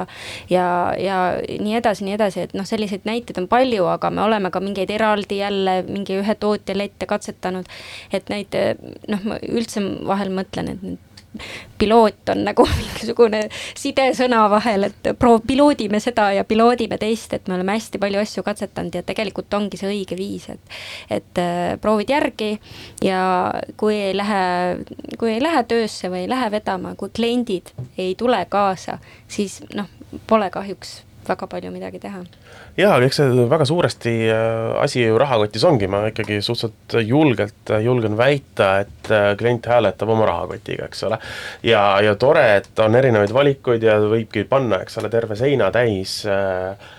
[0.49, 0.65] ja,
[0.99, 1.17] ja
[1.59, 4.91] nii edasi, nii edasi, et noh, selliseid näiteid on palju, aga me oleme ka mingeid
[4.93, 7.65] eraldi jälle mingi ühe tootja lette katsetanud.
[8.13, 8.55] et neid
[9.07, 11.08] noh, ma üldse vahel mõtlen, et need
[11.77, 13.41] piloot on nagu mingisugune
[13.77, 18.43] sidesõna vahel, et proov-, piloodime seda ja piloodime teist, et me oleme hästi palju asju
[18.45, 20.79] katsetanud ja tegelikult ongi see õige viis, et
[21.19, 22.51] et äh, proovid järgi
[23.05, 23.21] ja
[23.77, 24.41] kui ei lähe,
[25.19, 29.89] kui ei lähe töösse või ei lähe vedama, kui kliendid ei tule kaasa, siis noh,
[30.27, 32.21] pole kahjuks väga palju midagi teha.
[32.77, 37.73] jaa, aga eks see väga suuresti äh, asi ju rahakotis ongi, ma ikkagi suhteliselt julgelt
[37.73, 41.19] äh, julgen väita, et äh, klient hääletab oma rahakotiga, eks ole.
[41.63, 46.21] ja, ja tore, et on erinevaid valikuid ja võibki panna, eks ole, terve seina täis
[46.29, 46.89] äh,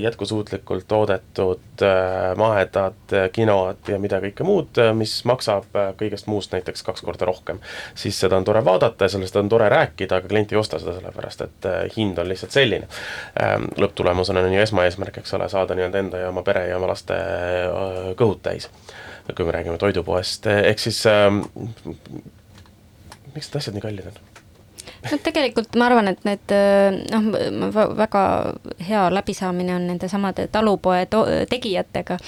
[0.00, 5.68] jätkusuutlikult toodetud äh, mahedad äh, kinoad ja mida kõike muud, mis maksab
[6.00, 7.60] kõigest muust näiteks kaks korda rohkem.
[7.94, 10.96] siis seda on tore vaadata ja sellest on tore rääkida, aga klient ei osta seda
[10.98, 12.88] sellepärast, et hind on lihtsalt selline.
[13.42, 16.90] Ähm, lõpptulemusena on ju esmaeesmärk, eks ole, saada nii-öelda enda ja oma pere ja oma
[16.90, 17.18] laste
[18.18, 18.70] kõhud täis.
[19.36, 21.42] kui me räägime toidupoest, ehk siis ähm,
[23.34, 24.27] miks need asjad nii kallid on?
[25.04, 26.54] No tegelikult ma arvan, et need
[27.12, 28.22] noh, väga
[28.88, 31.06] hea läbisaamine on nendesamade talupoe
[31.50, 32.18] tegijatega,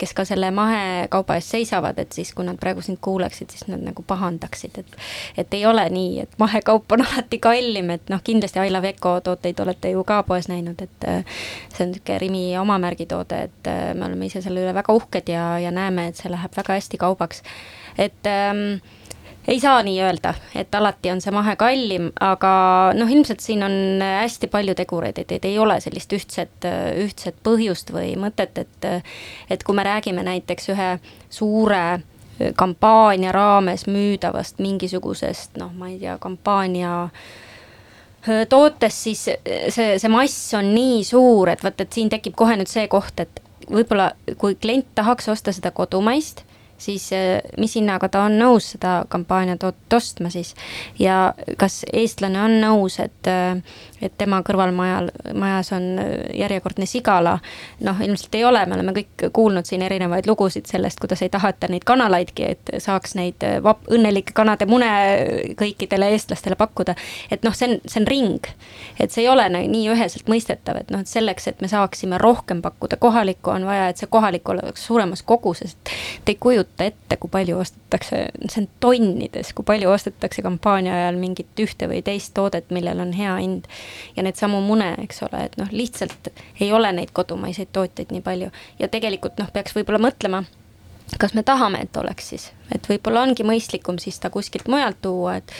[0.00, 3.84] kes ka selle mahekauba eest seisavad, et siis, kui nad praegu sind kuuleksid, siis nad
[3.84, 4.98] nagu pahandaksid, et
[5.44, 9.60] et ei ole nii, et mahekaup on alati kallim, et noh, kindlasti Aila Veko tooteid
[9.60, 14.30] olete ju ka poes näinud, et see on niisugune Rimi oma märgitoode, et me oleme
[14.30, 17.42] ise selle üle väga uhked ja, ja näeme, et see läheb väga hästi kaubaks.
[17.98, 18.80] et ähm,
[19.48, 22.54] ei saa nii öelda, et alati on see mahe kallim, aga
[22.96, 26.68] noh, ilmselt siin on hästi palju tegureid, et, et ei ole sellist ühtset,
[27.04, 28.88] ühtset põhjust või mõtet, et
[29.50, 30.90] et kui me räägime näiteks ühe
[31.30, 31.84] suure
[32.56, 36.94] kampaania raames müüdavast mingisugusest noh, ma ei tea, kampaania
[38.48, 39.26] tootes, siis
[39.68, 43.20] see, see mass on nii suur, et vot, et siin tekib kohe nüüd see koht,
[43.20, 46.42] et võib-olla kui klient tahaks osta seda kodumaist
[46.78, 50.54] siis eh, mis hinnaga ta on nõus seda kampaaniat ostma siis.
[50.98, 53.60] ja kas eestlane on nõus, et, eh,
[54.02, 57.38] et tema kõrvalmajal, majas on eh, järjekordne sigala.
[57.80, 61.68] noh, ilmselt ei ole, me oleme kõik kuulnud siin erinevaid lugusid sellest, kuidas ei taheta
[61.70, 64.90] neid kanalaidki, et saaks neid vap-, õnnelike kanade mune
[65.58, 66.94] kõikidele eestlastele pakkuda.
[67.30, 68.50] et noh, see on, see on ring.
[68.98, 72.62] et see ei ole nii üheselt mõistetav, et noh, et selleks, et me saaksime rohkem
[72.62, 75.76] pakkuda kohalikku, on vaja, et see kohalik oleks suuremas koguses.
[76.24, 80.94] Te ei kujuta kujuta ette, kui palju ostetakse, see on tonnides, kui palju ostetakse kampaania
[80.94, 83.68] ajal mingit ühte või teist toodet, millel on hea hind.
[84.16, 88.22] ja need samu mune, eks ole, et noh, lihtsalt ei ole neid kodumaiseid tootjaid nii
[88.24, 90.44] palju ja tegelikult noh, peaks võib-olla mõtlema
[91.20, 95.36] kas me tahame, et oleks siis, et võib-olla ongi mõistlikum siis ta kuskilt mujalt tuua,
[95.36, 95.52] et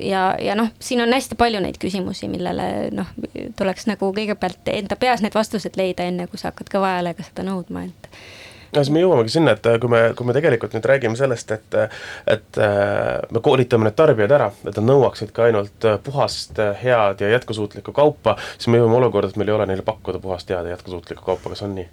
[0.00, 3.12] ja, ja noh, siin on hästi palju neid küsimusi, millele noh,
[3.56, 7.46] tuleks nagu kõigepealt enda peas need vastused leida, enne kui sa hakkad kõva häälega seda
[7.46, 8.10] nõudma, et
[8.74, 11.78] no siis me jõuamegi sinna, et kui me, kui me tegelikult nüüd räägime sellest, et
[12.30, 17.34] et äh, me koolitame need tarbijad ära, et nad nõuaksid ka ainult puhast, head ja
[17.36, 20.76] jätkusuutlikku kaupa, siis me jõuame olukorda, et meil ei ole neile pakkuda puhast, head ja
[20.76, 21.88] jätkusuutlikku kaupa, kas on nii?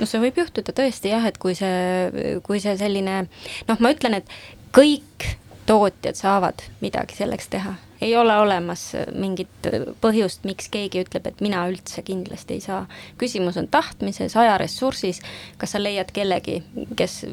[0.00, 4.20] no see võib juhtuda tõesti jah, et kui see, kui see selline noh, ma ütlen,
[4.20, 4.38] et
[4.76, 5.32] kõik
[5.66, 9.68] tootjad saavad midagi selleks teha ei ole olemas mingit
[10.00, 12.86] põhjust, miks keegi ütleb, et mina üldse kindlasti ei saa.
[13.18, 15.22] küsimus on tahtmises, ajaressursis,
[15.58, 16.62] kas sa leiad kellegi,
[16.96, 17.24] kes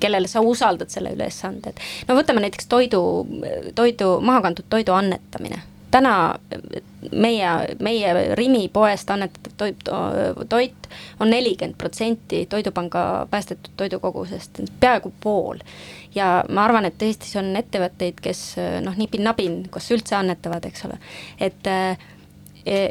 [0.00, 3.02] kellele sa usaldad selle ülesande, et no võtame näiteks toidu,
[3.74, 6.38] toidu, mahakantud toidu annetamine täna
[7.12, 9.88] meie, meie Rimi poest annetatav toit,
[10.48, 10.88] toit
[11.20, 15.58] on nelikümmend protsenti Toidupanga päästetud toidukogusest, peaaegu pool.
[16.14, 20.98] ja ma arvan, et Eestis on ettevõtteid, kes noh, nipin-nabin, kas üldse annetavad, eks ole,
[21.40, 21.68] et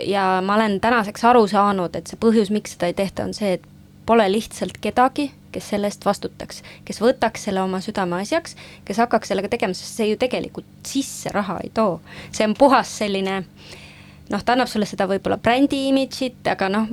[0.08, 3.58] ja ma olen tänaseks aru saanud, et see põhjus, miks seda ei tehta, on see,
[3.58, 3.66] et
[4.08, 9.50] pole lihtsalt kedagi, kes selle eest vastutaks, kes võtaks selle oma südameasjaks, kes hakkaks sellega
[9.58, 12.00] tegema, sest see ju tegelikult sisse raha ei too.
[12.32, 13.41] see on puhas selline
[14.30, 16.88] noh, ta annab sulle seda võib-olla brändi imidžit, aga noh,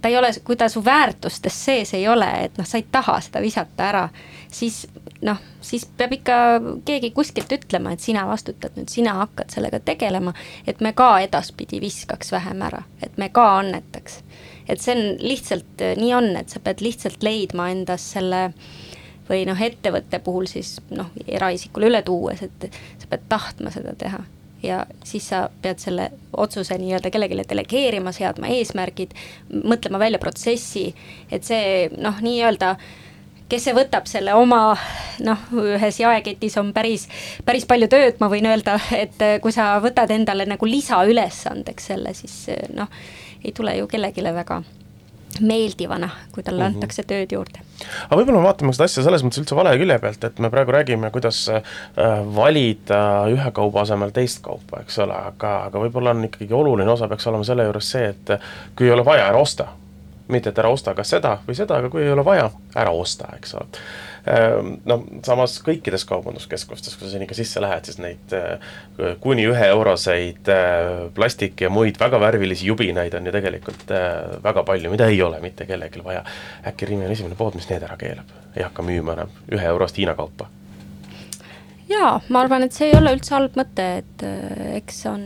[0.00, 3.18] ta ei ole, kui ta su väärtustes sees ei ole, et noh, sa ei taha
[3.24, 4.02] seda visata ära,
[4.52, 4.84] siis
[5.24, 6.36] noh, siis peab ikka
[6.86, 10.34] keegi kuskilt ütlema, et sina vastutad nüüd, sina hakkad sellega tegelema,
[10.66, 14.20] et me ka edaspidi viskaks vähem ära, et me ka annetaks
[14.68, 18.50] et see on lihtsalt, nii on, et sa pead lihtsalt leidma endas selle
[19.26, 24.22] või noh, ettevõtte puhul siis noh, eraisikule üle tuues, et sa pead tahtma seda teha.
[24.64, 29.12] Ja siis sa pead selle otsuse nii-öelda kellelegi delegeerima, seadma eesmärgid,
[29.52, 30.88] mõtlema välja protsessi,
[31.30, 32.76] et see noh, nii-öelda
[33.50, 34.60] kes see võtab selle oma
[35.22, 37.06] noh, ühes jaeketis on päris,
[37.46, 42.40] päris palju tööd, ma võin öelda, et kui sa võtad endale nagu lisaülesandeks selle, siis
[42.74, 42.90] noh
[43.46, 44.62] ei tule ju kellelegi väga
[45.40, 46.74] meeldivana, kui talle mm -hmm.
[46.74, 47.60] antakse tööd juurde.
[48.10, 50.72] aga võib-olla me vaatame seda asja selles mõttes üldse vale külje pealt, et me praegu
[50.72, 51.62] räägime, kuidas äh,
[52.36, 53.00] valida
[53.32, 57.26] ühe kauba asemel teist kaupa, eks ole, aga, aga võib-olla on ikkagi oluline osa peaks
[57.26, 58.40] olema selle juures see, et
[58.76, 59.66] kui ei ole vaja, ära osta.
[60.28, 63.28] mitte, et ära osta kas seda või seda, aga kui ei ole vaja, ära osta,
[63.36, 63.66] eks ole
[64.26, 68.72] Ehm, noh, samas kõikides kaubanduskeskustes, kui sa sinna ikka sisse lähed, siis neid äh,
[69.22, 74.90] kuni üheeuroseid äh, plastik ja muid väga värvilisi jubinaid on ju tegelikult äh, väga palju,
[74.90, 76.24] mida ei ole mitte kellelgi vaja.
[76.66, 80.18] äkki Rimi on esimene pood, mis need ära keelab, ei hakka müüma enam üheeurost Hiina
[80.18, 80.50] kaupa?
[81.86, 84.26] jaa, ma arvan, et see ei ole üldse halb mõte, et
[84.74, 85.22] eks on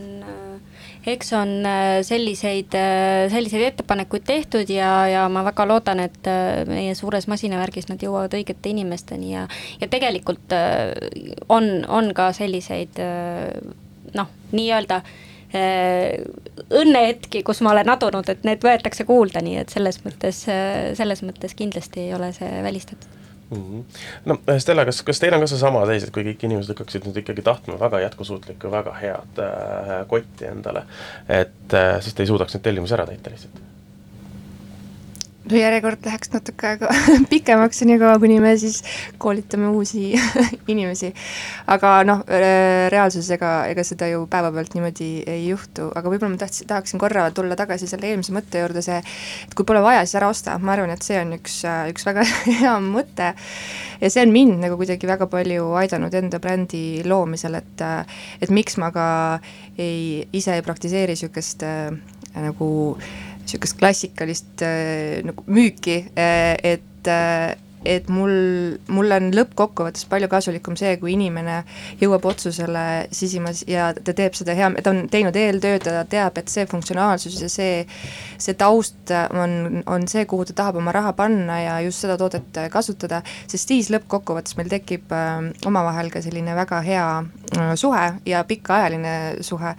[1.07, 6.63] eks on äh, selliseid, äh, selliseid ettepanekuid tehtud ja, ja ma väga loodan, et äh,
[6.69, 9.47] meie suures masinavärgis nad jõuavad õigete inimesteni ja,
[9.81, 10.53] ja tegelikult
[11.49, 13.01] on, on ka selliseid
[14.15, 15.01] noh, nii-öelda
[15.51, 21.57] õnnehetki, kus ma olen adunud, et need võetakse kuulda, nii et selles mõttes, selles mõttes
[21.59, 23.20] kindlasti ei ole see välistatud
[23.51, 23.63] mm.
[23.63, 23.85] -hmm.
[24.25, 27.23] no Stella, kas, kas teil on ka seesama seis, et kui kõik inimesed hakkaksid nüüd
[27.23, 30.87] ikkagi tahtma väga jätkusuutlikku, väga head äh, kotti endale,
[31.29, 33.70] et äh, siis te ei suudaks neid tellimusi ära täita lihtsalt?
[35.49, 36.91] Järjekord läheks natuke aega
[37.33, 38.83] pikemaks, niikaua kuni me siis
[39.19, 40.13] koolitame uusi
[40.73, 41.13] inimesi.
[41.71, 42.23] aga noh,
[42.93, 47.29] reaalsuses ega, ega seda ju päevapealt niimoodi ei juhtu, aga võib-olla ma tahtsin, tahaksin korra
[47.35, 50.77] tulla tagasi selle eelmise mõtte juurde, see et kui pole vaja, siis ära osta, ma
[50.77, 51.63] arvan, et see on üks,
[51.95, 52.27] üks väga
[52.61, 53.33] hea mõte.
[54.01, 57.87] ja see on mind nagu kuidagi väga palju aidanud enda brändi loomisel, et
[58.41, 59.09] et miks ma ka
[59.79, 61.91] ei, ise ei praktiseeri niisugust äh,
[62.37, 68.33] nagu äh, niisugust klassikalist äh, nagu müüki, äh, et äh, et mul,
[68.93, 71.63] mulle on lõppkokkuvõttes palju kasulikum see, kui inimene
[72.01, 76.53] jõuab otsusele sisimas ja ta teeb seda hea, ta on teinud eeltööd, ta teab, et
[76.53, 77.85] see funktsionaalsus ja see,
[78.41, 82.61] see taust on, on see, kuhu ta tahab oma raha panna ja just seda toodet
[82.73, 88.45] kasutada, sest siis lõppkokkuvõttes meil tekib äh, omavahel ka selline väga hea äh, suhe ja
[88.45, 89.17] pikaajaline
[89.47, 89.75] suhe.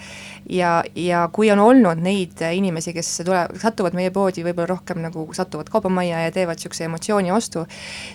[0.50, 5.28] ja, ja kui on olnud neid inimesi, kes tulevad, satuvad meie poodi võib-olla rohkem nagu
[5.38, 7.66] satuvad kaubamajja ja teevad niisuguse emotsiooni ostu,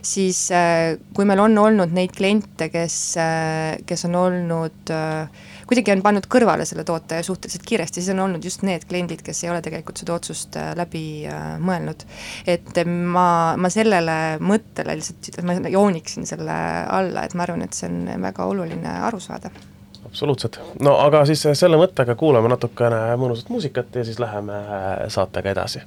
[0.02, 5.94] siis äh, kui meil on olnud neid kliente, kes, äh, kes on olnud äh, kuidagi
[5.94, 9.50] on pannud kõrvale selle toote suhteliselt kiiresti, siis on olnud just need kliendid, kes ei
[9.52, 11.26] ole tegelikult seda otsust läbi
[11.62, 12.06] mõelnud.
[12.46, 16.54] et ma, ma sellele mõttele lihtsalt, ma jooniksin selle
[16.86, 19.50] alla, et ma arvan, et see on väga oluline aru saada.
[20.06, 24.62] Absoluutselt, no aga siis selle mõttega kuulame natukene mõnusat muusikat ja siis läheme
[25.12, 25.82] saatega edasi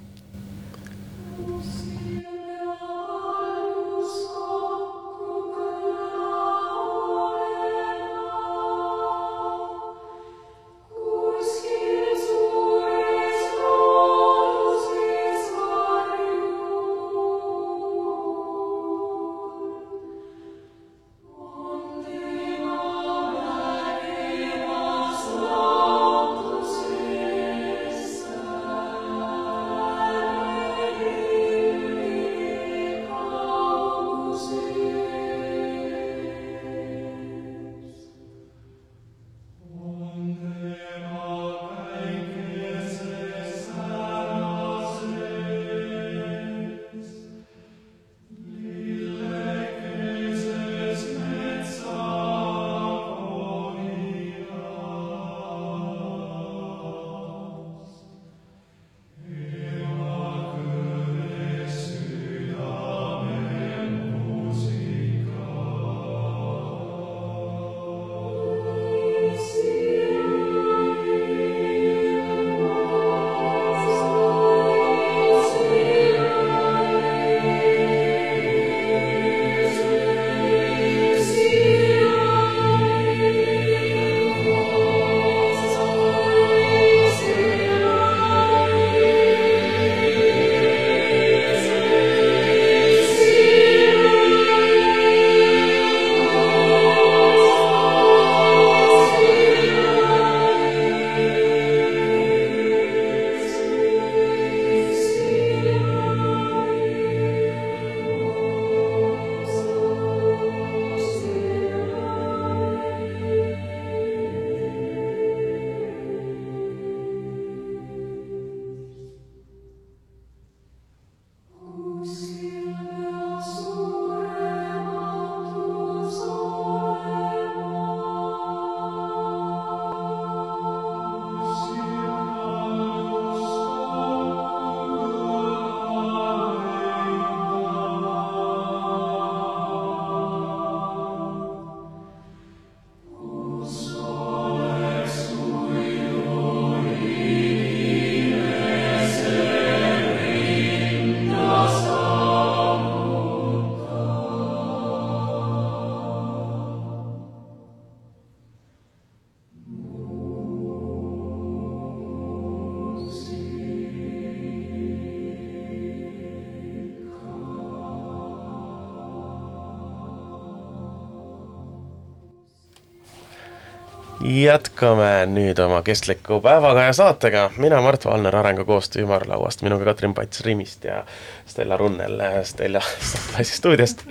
[174.29, 180.83] jätkame nüüd oma kestliku päevakaja saatega, mina Mart Valner Arengukoostöö ümarlauast, minuga Katrin Pats Rimist
[180.85, 181.03] ja
[181.47, 184.03] Stella Runnel Stella Sapasi stuudiost.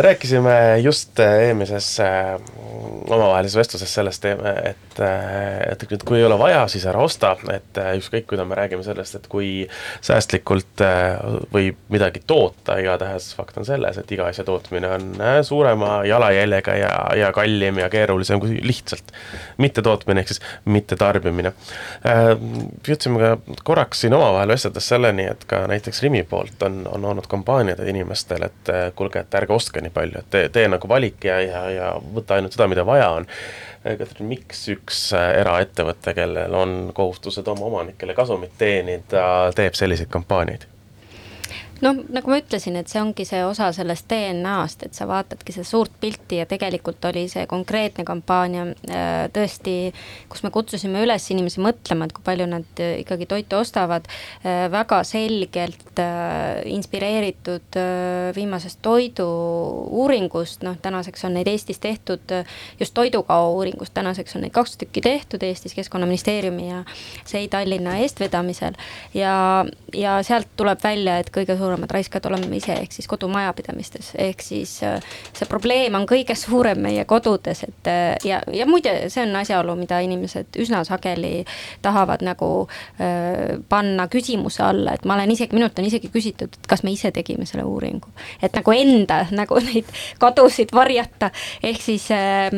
[0.00, 2.40] rääkisime just eelmises äh,
[3.04, 8.26] omavahelises vestluses sellest, et, et nüüd, kui ei ole vaja, siis ära osta, et ükskõik,
[8.30, 9.66] kuidas me räägime sellest, et kui
[10.04, 11.18] säästlikult äh,
[11.52, 16.76] võib midagi toota, igatahes fakt on selles, et iga asja tootmine on äh, suurema jalajäljega
[16.78, 19.12] ja, ja kallim ja keerulisem kui lihtsalt
[19.62, 21.54] mittetootmine ehk siis mittetarbimine.
[22.08, 22.30] Äh,
[22.88, 27.28] jõudsime ka korraks siin omavahel vesteldes selleni, et ka näiteks Rimi poolt on, on olnud
[27.30, 31.24] kampaaniad inimestel, et äh, kuulge, et ärge ostke nii palju, et tee, tee nagu valik
[31.28, 33.26] ja, ja, ja võta ainult seda, mida vaja on.
[33.86, 39.26] Äh, Katrin, miks üks eraettevõte, kellel on kohustused oma omanikele kasumit teenida,
[39.56, 40.68] teeb selliseid kampaaniaid?
[41.82, 45.66] Noh, nagu ma ütlesin, et see ongi see osa sellest DNA-st, et sa vaatadki seda
[45.66, 49.92] suurt pilti ja tegelikult oli see konkreetne kampaania äh, tõesti,
[50.30, 54.06] kus me kutsusime üles inimesi mõtlema, et kui palju nad äh, ikkagi toitu ostavad,
[54.44, 55.82] äh, väga selgelt
[56.68, 57.76] inspireeritud
[58.34, 62.32] viimasest toidu-uuringust, noh tänaseks on neid Eestis tehtud,
[62.80, 66.82] just toidukao uuringust, tänaseks on neid kaks tükki tehtud Eestis Keskkonnaministeeriumi ja
[67.24, 68.74] SEI Tallinna eestvedamisel.
[69.14, 69.64] Ja,
[69.94, 74.12] ja sealt tuleb välja, et kõige suurem suuremad raiskajad oleme me ise, ehk siis kodumajapidamistes,
[74.20, 75.00] ehk siis äh,
[75.32, 79.76] see probleem on kõige suurem meie kodudes, et äh, ja, ja muide, see on asjaolu,
[79.78, 81.44] mida inimesed üsna sageli
[81.84, 82.50] tahavad nagu
[83.00, 86.92] äh, panna küsimuse alla, et ma olen isegi, minult on isegi küsitud, et kas me
[86.94, 88.12] ise tegime selle uuringu.
[88.42, 89.88] et nagu enda nagu neid
[90.20, 91.30] kadusid varjata,
[91.64, 92.50] ehk siis äh,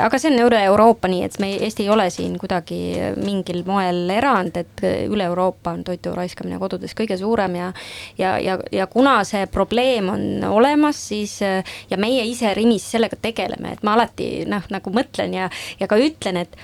[0.00, 2.80] aga see on üle Euroopa nii, et me, Eesti ei ole siin kuidagi
[3.20, 7.70] mingil moel erand, et üle Euroopa on toidu raiskamine kodudes kõige suurem ja
[8.18, 13.74] ja, ja ja, kuna see probleem on olemas, siis ja meie ise Rimis sellega tegeleme,
[13.76, 16.56] et ma alati noh, nagu mõtlen ja, ja ka ütlen, et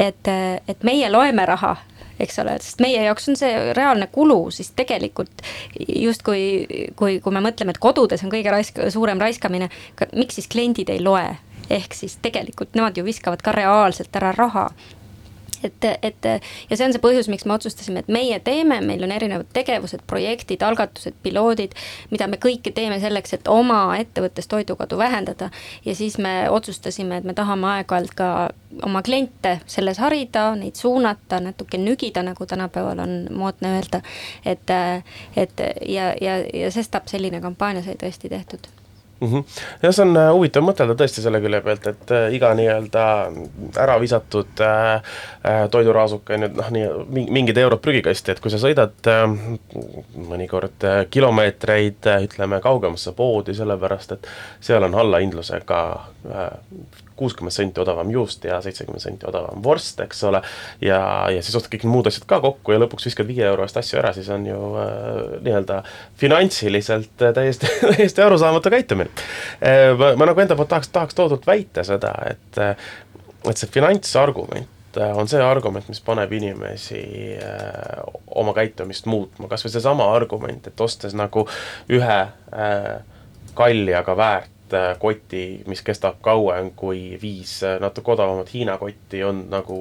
[0.00, 0.28] et,
[0.68, 1.74] et meie loeme raha
[2.20, 5.42] eks ole, sest meie jaoks on see reaalne kulu, siis tegelikult
[5.78, 6.42] justkui,
[6.96, 9.70] kui, kui me mõtleme, et kodudes on kõige raisk-, suurem raiskamine,
[10.14, 11.26] miks siis kliendid ei loe?
[11.72, 14.66] ehk siis tegelikult nemad ju viskavad ka reaalselt ära raha
[15.64, 16.26] et, et
[16.70, 20.04] ja see on see põhjus, miks me otsustasime, et meie teeme, meil on erinevad tegevused,
[20.10, 21.74] projektid, algatused, piloodid,
[22.12, 25.50] mida me kõike teeme selleks, et oma ettevõttes toidukadu vähendada.
[25.84, 28.30] ja siis me otsustasime, et me tahame aeg-ajalt ka
[28.82, 34.00] oma kliente selles harida, neid suunata, natuke nügida, nagu tänapäeval on moodne öelda.
[34.44, 34.70] et,
[35.36, 38.83] et ja, ja, ja sestap selline kampaania sai tõesti tehtud
[39.20, 39.28] mm.
[39.28, 39.44] -hmm.
[39.82, 43.04] ja see on äh, huvitav mõtelda tõesti selle külje pealt, et äh, iga nii-öelda
[43.84, 44.94] ära visatud äh,
[45.44, 49.24] äh, toiduraasuke nüüd noh, nii mingid eurod prügikasti, et kui sa sõidad äh,
[50.28, 54.28] mõnikord äh, kilomeetreid äh, ütleme kaugemasse poodi, sellepärast et
[54.60, 55.80] seal on allahindlusega
[56.30, 56.50] äh,
[57.16, 60.42] kuuskümmend senti odavam juust ja seitsekümmend senti odavam vorst, eks ole.
[60.80, 60.98] ja,
[61.30, 64.00] ja siis ostad kõik muud asjad ka kokku ja lõpuks viskad viie euro eest asju
[64.00, 65.80] ära, siis on ju äh, nii-öelda
[66.20, 69.10] finantsiliselt äh, täiesti täiesti arusaamatu käitumine
[69.60, 69.92] äh,.
[69.98, 72.76] ma, ma nagu enda poolt tahaks, tahaks toodult väita seda, et, äh,
[73.50, 77.04] et see finantsargument äh, on see argument, mis paneb inimesi
[77.38, 78.02] äh,
[78.34, 81.46] oma käitumist muutma, kasvõi seesama argument, et ostes nagu
[81.92, 82.90] ühe äh,
[83.54, 89.20] kalli, aga väärt Äh, koti, mis kestab kauem kui viis äh, natuke odavamat Hiina kotti,
[89.24, 89.76] on nagu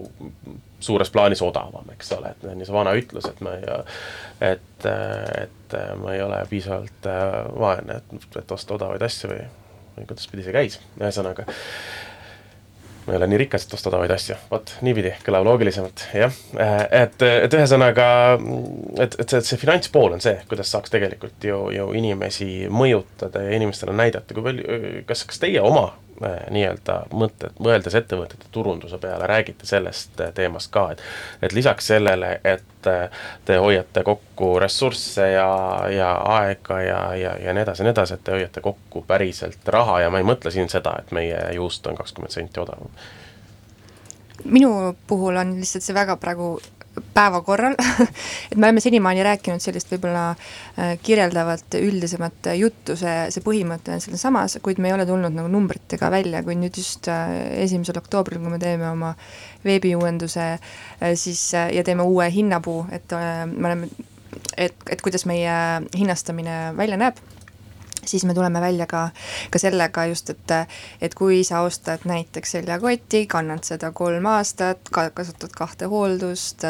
[0.83, 3.77] suures plaanis odavam, eks ole, et on ju see vana ütlus, et ma ei,
[4.49, 4.87] et,
[5.39, 7.29] et ma ei ole piisavalt äh,
[7.63, 9.45] vaene, et, et osta odavaid asju või,
[9.95, 11.47] või kuidas pidi see käis, ühesõnaga
[13.05, 16.37] ma ei ole nii rikas, et osta odavaid asju, vot niipidi kõlab loogilisemalt, jah.
[16.89, 18.07] et, et ühesõnaga,
[19.03, 23.57] et, et see, see finantspool on see, kuidas saaks tegelikult ju, ju inimesi mõjutada ja
[23.59, 29.27] inimestele näidata, kui palju, kas, kas teie oma Äh, nii-öelda mõtted, mõeldes ettevõtete turunduse peale,
[29.27, 31.01] räägite sellest äh, teemast ka, et
[31.41, 35.49] et lisaks sellele, et äh, te hoiate kokku ressursse ja,
[35.91, 39.67] ja aega ja, ja, ja nii edasi ja nii edasi, et te hoiate kokku päriselt
[39.67, 42.93] raha ja ma ei mõtle siin seda, et meie juust on kakskümmend senti odavam.
[44.43, 46.57] Minu puhul on lihtsalt see väga praegu
[47.13, 47.75] päevakorral.
[48.51, 54.03] Et me oleme senimaani rääkinud sellist võib-olla äh, kirjeldavat üldisemat juttu, see, see põhimõte on
[54.03, 57.33] sealsamas, kuid me ei ole tulnud nagu numbritega välja, kuid nüüd just äh,
[57.65, 59.13] esimesel oktoobril, kui me teeme oma
[59.65, 63.89] veebiuuenduse, äh, siis ja teeme uue hinnapuu, et me oleme,
[64.57, 65.53] et, et kuidas meie
[65.97, 67.21] hinnastamine välja näeb
[68.05, 69.09] siis me tuleme välja ka,
[69.51, 70.53] ka sellega just, et,
[71.01, 76.65] et kui sa ostad näiteks seljakoti, kannad seda kolm aastat, ka kasutad kahte hooldust,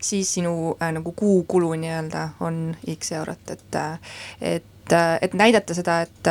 [0.00, 3.80] siis sinu äh, nagu kuukulu nii-öelda on X eurot, et,
[4.40, 6.30] et, et näidata seda, et,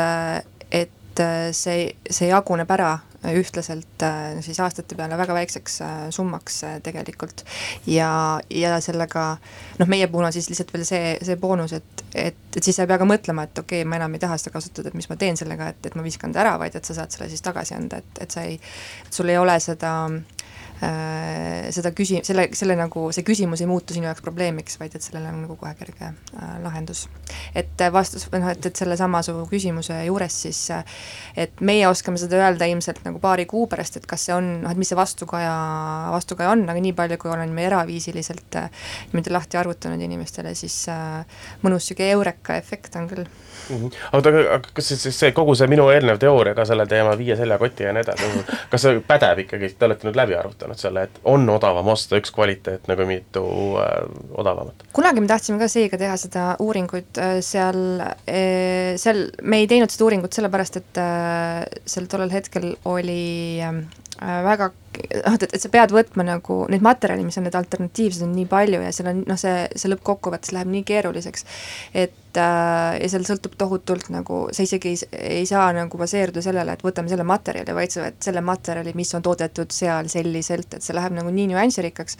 [0.70, 1.24] et
[1.56, 2.96] see, see jaguneb ära
[3.34, 4.04] ühtlaselt
[4.44, 5.80] siis aastate peale väga väikseks
[6.14, 7.44] summaks tegelikult.
[7.86, 9.26] ja, ja sellega
[9.78, 12.86] noh, meie puhul on siis lihtsalt veel see, see boonus, et, et, et siis sa
[12.86, 15.08] ei pea ka mõtlema, et okei okay,, ma enam ei taha seda kasutada, et mis
[15.10, 17.44] ma teen sellega, et, et ma viskan ta ära, vaid et sa saad selle siis
[17.44, 18.58] tagasi anda, et, et sa ei,
[19.10, 20.36] sul ei ole seda äh,
[20.76, 25.30] seda küsi-, selle, selle nagu, see küsimus ei muutu sinu jaoks probleemiks, vaid et sellele
[25.32, 27.06] on nagu kohe kerge äh, lahendus.
[27.54, 30.98] et äh, vastus, või noh, et, et sellesama su küsimuse juures siis, äh,
[31.46, 34.72] et meie oskame seda öelda ilmselt nagu paari kuu pärast, et kas see on, noh
[34.72, 35.54] et mis see vastukaja,
[36.14, 38.70] vastukaja on, aga nii palju, kui olen me eraviisiliselt äh,
[39.12, 41.24] niimoodi lahti arvutanud inimestele, siis äh,
[41.64, 43.26] mõnus sihuke eureka efekt on küll
[43.70, 43.76] mm.
[43.76, 43.90] -hmm.
[44.12, 47.36] aga, aga kas siis, siis see kogu see minu eelnev teooria ka selle teema viie
[47.36, 48.30] seljakoti ja nii edasi,
[48.70, 52.34] kas see pädeb ikkagi, te olete nüüd läbi arvutanud selle, et on odavam osta üks
[52.34, 53.44] kvaliteet nagu mitu
[53.82, 53.98] äh,
[54.34, 54.86] odavamat?
[54.96, 59.92] kunagi me tahtsime ka Seiga teha seda uuringut äh, seal äh,, seal, me ei teinud
[59.92, 63.22] seda uuringut sellepärast, et äh, seal tollel hetkel oli
[63.62, 63.80] äh,
[64.20, 68.34] väga noh, et, et sa pead võtma nagu neid materjale, mis on need alternatiivsed, on
[68.36, 71.46] nii palju ja seal on noh, see, see lõppkokkuvõttes läheb nii keeruliseks,
[71.96, 74.98] et äh, ja seal sõltub tohutult nagu, sa isegi ei,
[75.40, 79.12] ei saa nagu baseeruda sellele, et võtame selle materjali, vaid sa võtad selle materjali, mis
[79.16, 82.18] on toodetud seal selliselt, et see läheb nagu nii nüansirikkaks,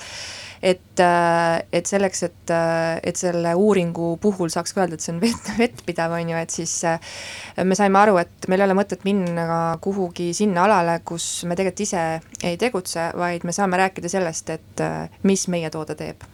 [0.67, 5.15] et äh,, et selleks, et äh,, et selle uuringu puhul saaks ka öelda, et see
[5.15, 7.19] on vett, vettpidav, on ju, et siis äh,
[7.65, 11.85] me saime aru, et meil ei ole mõtet minna kuhugi sinna alale, kus me tegelikult
[11.87, 12.07] ise
[12.47, 16.25] ei tegutse, vaid me saame rääkida sellest, et äh, mis meie toode teeb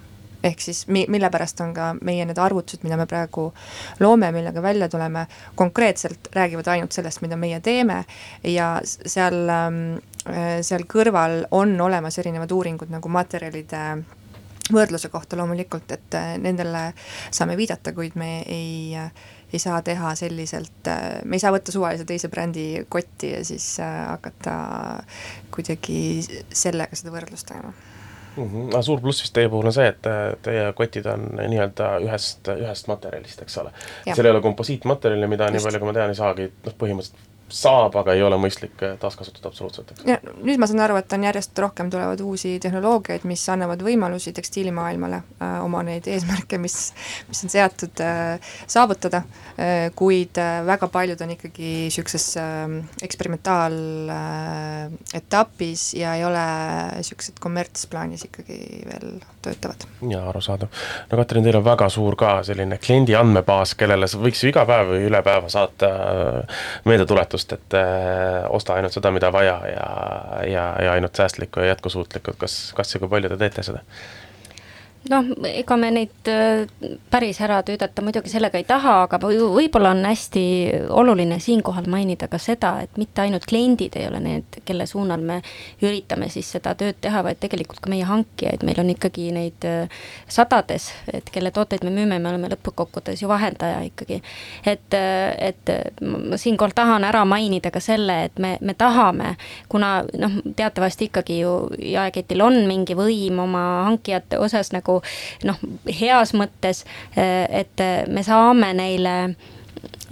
[0.43, 3.49] ehk siis mi-, mille pärast on ka meie need arvutused, mida me praegu
[4.01, 8.03] loome, millega välja tuleme, konkreetselt räägivad ainult sellest, mida meie teeme.
[8.45, 9.83] Ja seal, ähm,
[10.27, 13.85] äh, seal kõrval on olemas erinevad uuringud nagu materjalide
[14.73, 16.91] võrdluse kohta loomulikult, et äh, nendele
[17.31, 18.99] saame viidata, kuid me ei
[19.53, 23.67] ei saa teha selliselt, äh, me ei saa võtta suvalise teise brändi kotti ja siis
[23.85, 24.55] hakata
[25.53, 27.75] kuidagi sellega seda võrdlust tegema
[28.37, 28.45] mm.
[28.45, 28.83] -hmm.
[28.83, 30.09] suur pluss vist teie puhul on see, et
[30.43, 33.75] teie kotid on nii-öelda ühest, ühest materjalist, eks ole.
[34.07, 35.59] seal ei ole komposiitmaterjali, mida Just.
[35.59, 38.97] nii palju, kui ma tean, ei saagi, noh, põhimõtteliselt saab, aga ei ole mõistlik äh,
[39.01, 43.43] taaskasutada absoluutselt, ja nüüd ma saan aru, et on järjest rohkem tulevad uusi tehnoloogiaid, mis
[43.53, 45.25] annavad võimalusi tekstiilimaailmale äh,
[45.65, 46.77] oma neid eesmärke, mis,
[47.29, 49.27] mis on seatud äh, saavutada äh,,
[49.99, 52.47] kuid äh, väga paljud on ikkagi niisuguses äh,
[53.03, 56.47] eksperimentaal-etapis äh, ja ei ole
[56.97, 59.77] niisugused kommertsplaanis ikkagi veel töötavad.
[60.11, 60.69] jaa, arusaadav.
[61.11, 64.87] no Katrin, teil on väga suur ka selline kliendi andmebaas, kellele võiks ju iga päev
[64.93, 69.87] või üle päeva saata äh, meeldetuletust, lootust, et äh, osta ainult seda, mida vaja ja,
[70.47, 73.83] ja, ja ainult säästlikku ja jätkusuutlikku, kas, kas ja kui palju te teete seda?
[75.11, 76.63] Noh, ega me neid äh,
[77.11, 80.45] päris ära tüüdata muidugi sellega ei taha, aga võib-olla on hästi
[80.95, 85.41] oluline siinkohal mainida ka seda, et mitte ainult kliendid ei ole need, kelle suunal me
[85.83, 90.05] üritame siis seda tööd teha, vaid tegelikult ka meie hankijaid, meil on ikkagi neid äh,
[90.31, 94.23] sadades, et kelle tooteid me müüme, me oleme lõppkokkuvõttes ju vahendaja ikkagi.
[94.67, 99.35] et, äh, et ma siinkohal tahan ära mainida ka selle, et me, me tahame,
[99.69, 105.65] kuna noh, teatavasti ikkagi ju jaeketil on mingi võim oma hankijate osas nagu nagu noh,
[106.01, 106.85] heas mõttes,
[107.17, 109.17] et me saame neile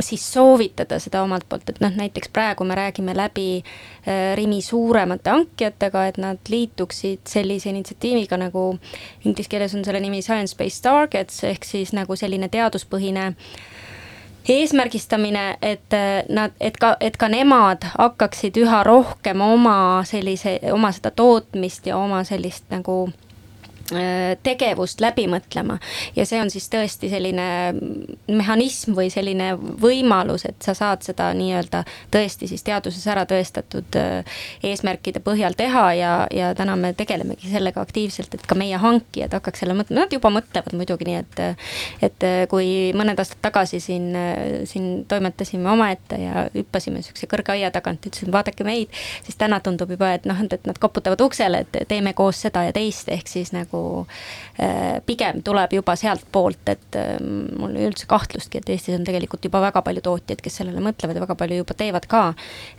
[0.01, 5.31] siis soovitada seda omalt poolt, et noh, näiteks praegu me räägime läbi äh, Rimi suuremate
[5.31, 8.78] hankijatega, et nad liituksid sellise initsiatiiviga nagu
[9.24, 13.33] inglise keeles on selle nimi science-based targets ehk siis nagu selline teaduspõhine
[14.49, 20.93] eesmärgistamine, et äh, nad, et ka, et ka nemad hakkaksid üha rohkem oma sellise, oma
[20.97, 23.30] seda tootmist ja oma sellist nagu Äh,
[24.43, 25.78] tegevust läbi mõtlema.
[26.16, 27.47] Ja see on siis tõesti selline
[28.28, 31.82] mehhanism või selline võimalus, et sa saad seda nii-öelda
[32.12, 37.82] tõesti siis teaduses ära tõestatud äh, eesmärkide põhjal teha ja, ja täna me tegelemegi sellega
[37.84, 41.45] aktiivselt, et ka meie hankijad hakkaks selle mõtlema, nad juba mõtlevad muidugi nii, et
[42.05, 44.11] et kui mõned aastad tagasi siin,
[44.68, 48.93] siin toimetasime omaette ja hüppasime niisuguse kõrge aia tagant, ütlesime vaadake meid,
[49.24, 52.74] siis täna tundub juba, et noh, et nad koputavad uksele, et teeme koos seda ja
[52.76, 58.09] teist, ehk siis nagu nagu pigem tuleb juba sealtpoolt, et äh, mul ei ole üldse
[58.11, 61.61] kahtlustki, et Eestis on tegelikult juba väga palju tootjaid, kes sellele mõtlevad ja väga palju
[61.62, 62.22] juba teevad ka.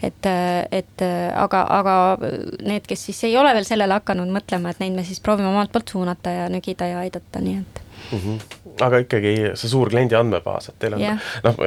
[0.01, 4.83] et, äh, et aga, aga need, kes siis ei ole veel sellele hakanud mõtlema, et
[4.83, 7.81] neid me siis proovime omalt poolt suunata ja nügida ja aidata, nii et
[8.11, 8.19] mm.
[8.19, 8.37] -hmm.
[8.85, 11.33] aga ikkagi see suur kliendi andmebaas, et teil on yeah.
[11.43, 11.57] noh,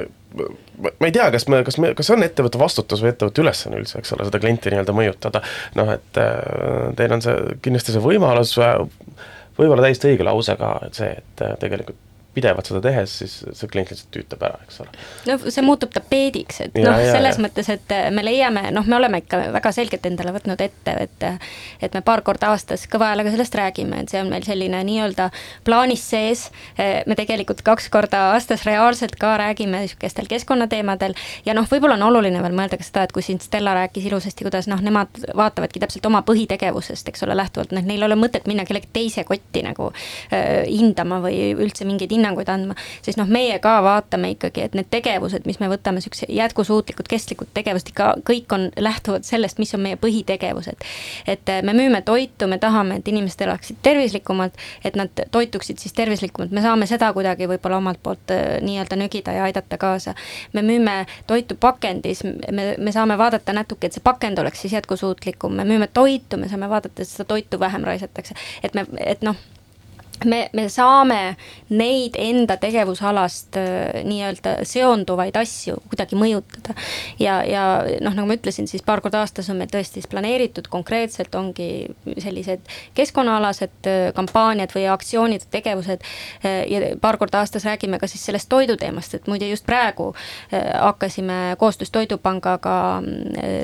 [0.82, 4.00] ma ei tea, kas me, kas me, kas on ettevõtte vastutus või ettevõtte ülesanne üldse,
[4.00, 5.44] eks ole, seda klienti nii-öelda mõjutada.
[5.78, 6.20] noh, et
[6.98, 8.56] teil on see kindlasti see võimalus
[9.58, 12.00] võib-olla täiesti õige lause ka, et see, et äh, tegelikult
[12.34, 14.94] pidevalt seda tehes, siis see klient lihtsalt tüütab ära, eks ole.
[15.28, 17.44] no see muutub tapeediks, et noh, selles ja.
[17.46, 21.28] mõttes, et me leiame, noh, me oleme ikka väga selgelt endale võtnud ette, et
[21.84, 25.30] et me paar korda aastas kõva häälega sellest räägime, et see on meil selline nii-öelda
[25.64, 26.46] plaanis sees,
[26.78, 31.14] me tegelikult kaks korda aastas reaalselt ka räägime niisugustel keskkonnateemadel
[31.46, 34.46] ja noh, võib-olla on oluline veel mõelda ka seda, et kui siin Stella rääkis ilusasti,
[34.46, 38.48] kuidas noh, nemad vaatavadki täpselt oma põhitegevusest, eks ole, lähtuvalt, noh, neil ei ole mõtet
[38.50, 43.58] minna kellegi teise kotti nagu äh, hindama või üldse mingeid hinnanguid andma, siis noh, meie
[43.62, 48.52] ka vaatame ikkagi, et need tegevused, mis me võtame, niisugused jätkusuutlikud, kestlikud tegevused ikka kõik
[48.56, 50.84] on, lähtuvad sellest, mis on meie põhitegevused.
[51.26, 55.92] et äh, me müüme toitu, me tahame, et inimesed elaksid tervislikumalt, et nad toituksid siis
[55.92, 60.14] tervislikumalt, me saame seda kuidagi võib-olla omalt poolt äh, nii-öelda nügida ja aidata kaasa.
[60.52, 65.54] me müüme toitu pakendis, me, me saame vaadata natuke, et see pakend oleks siis jätkusuutlikum,
[65.54, 69.36] me müüme toitu, me saame vaadata, et seda toitu vähem raisatakse, et me, et noh
[70.24, 71.36] me, me saame
[71.74, 76.74] neid enda tegevusalast äh, nii-öelda seonduvaid asju kuidagi mõjutada.
[77.18, 77.64] ja, ja
[78.04, 81.68] noh, nagu ma ütlesin, siis paar korda aastas on meil tõesti siis planeeritud konkreetselt ongi
[82.22, 82.62] sellised
[82.96, 86.04] keskkonnaalased äh, kampaaniad või aktsioonid, tegevused.
[86.44, 90.12] Äh, ja paar korda aastas räägime ka siis sellest toiduteemast, et muide just praegu
[90.50, 93.02] hakkasime koostöös Toidupangaga,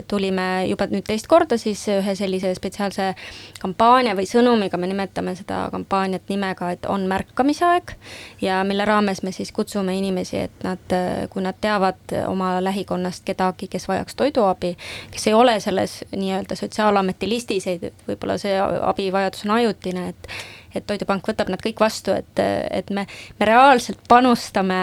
[0.08, 3.10] tulime juba nüüd teist korda siis ühe sellise spetsiaalse
[3.60, 7.92] kampaania või sõnumiga, me nimetame seda kampaaniat nimega nimega, et on märkamisaeg
[8.42, 10.96] ja mille raames me siis kutsume inimesi, et nad,
[11.30, 14.76] kui nad teavad oma lähikonnast kedagi, kes vajaks toiduabi,
[15.10, 17.68] kes ei ole selles nii-öelda Sotsiaalameti listis,
[18.08, 20.32] võib-olla see abivajadus on ajutine, et
[20.74, 22.40] et Toidupank võtab nad kõik vastu, et,
[22.70, 23.06] et me,
[23.38, 24.80] me reaalselt panustame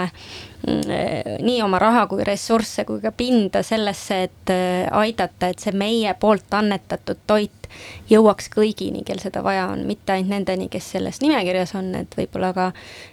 [0.68, 4.54] mm, nii oma raha kui ressursse kui ka pinda sellesse, et
[4.92, 7.68] aidata, et see meie poolt annetatud toit
[8.10, 12.54] jõuaks kõigini, kel seda vaja on, mitte ainult nendeni, kes selles nimekirjas on, et võib-olla
[12.56, 12.70] ka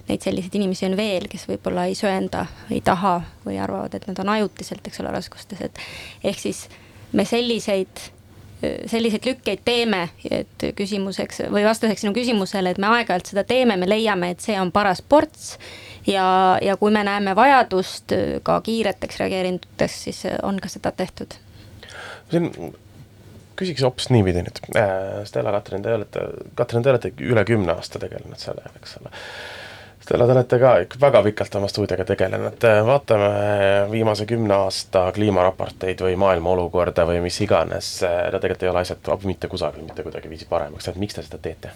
[0.08, 4.20] neid selliseid inimesi on veel, kes võib-olla ei söanda, ei taha või arvavad, et nad
[4.22, 5.82] on ajutiselt, eks ole, raskustes, et
[6.24, 6.66] ehk siis
[7.14, 8.08] me selliseid
[8.90, 13.88] selliseid lükkeid teeme, et küsimuseks või vastuseks sinu küsimusele, et me aeg-ajalt seda teeme, me
[13.88, 15.56] leiame, et see on paras ports
[16.06, 16.26] ja,
[16.62, 21.36] ja kui me näeme vajadust ka kiireteks reageeringuteks, siis on ka seda tehtud.
[22.30, 22.50] siin
[23.58, 26.24] küsiks hoopis niipidi nüüd, äh, Stella, Katrin, te olete,
[26.58, 29.12] Katrin, te olete üle kümne aasta tegelenud sellega, eks ole.
[30.04, 33.28] Stella, te olete ka ikka väga pikalt oma stuudiaga tegelenud, vaatame
[33.88, 39.08] viimase kümne aasta kliimaraporteid või maailma olukorda või mis iganes, no tegelikult ei ole asjad
[39.24, 41.72] mitte kusagil mitte kuidagiviisi paremaks, et miks te seda teete?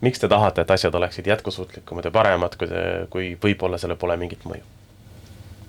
[0.00, 2.80] miks te tahate, et asjad oleksid jätkusuutlikumad ja paremad, kui te,
[3.12, 4.64] kui võib-olla sellel pole mingit mõju?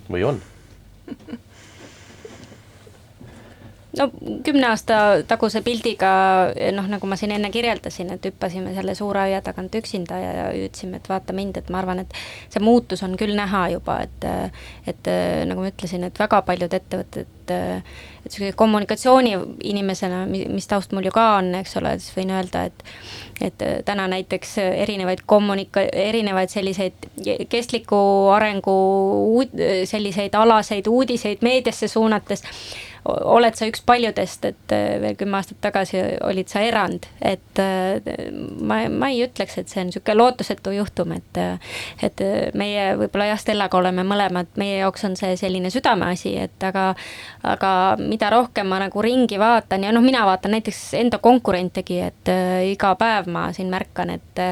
[0.08, 0.40] või on?
[3.98, 4.08] no
[4.44, 6.10] kümne aasta taguse pildiga
[6.76, 10.48] noh, nagu ma siin enne kirjeldasin, et hüppasime selle suure aia tagant üksinda ja, ja
[10.54, 12.18] hüüdsime, et vaata mind, et ma arvan, et
[12.52, 14.28] see muutus on küll näha juba, et
[14.86, 15.10] et
[15.48, 19.36] nagu ma ütlesin, et väga paljud ettevõtted et niisuguse kommunikatsiooni
[19.70, 22.84] inimesena, mis taust mul ju ka on, eks ole, siis võin öelda, et
[23.46, 27.08] et täna näiteks erinevaid kommunika-, erinevaid selliseid
[27.52, 27.98] kestliku
[28.32, 28.76] arengu
[29.36, 32.42] uud-, selliseid alaseid uudiseid meediasse suunates
[33.06, 38.00] oled sa üks paljudest, et äh, veel kümme aastat tagasi olid sa erand, et äh,
[38.60, 42.22] ma, ma ei ütleks, et see on niisugune lootusetu juhtum, et äh, et
[42.58, 46.88] meie võib-olla jah, Stellaga oleme mõlemad, meie jaoks on see selline südameasi, et aga
[47.46, 52.32] aga mida rohkem ma nagu ringi vaatan ja noh, mina vaatan näiteks enda konkurentegi, et
[52.72, 54.42] iga päev ma siin märkan, et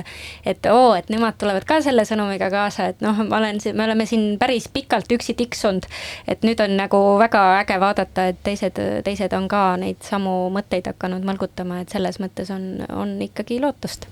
[0.46, 4.06] et oo, et nemad tulevad ka selle sõnumiga kaasa, et noh, ma olen, me oleme
[4.08, 5.88] siin päris pikalt üksi tiksunud,
[6.30, 10.92] et nüüd on nagu väga äge vaadata, et teised, teised on ka neid samu mõtteid
[10.92, 14.08] hakanud mõlgutama, et selles mõttes on, on ikkagi lootust.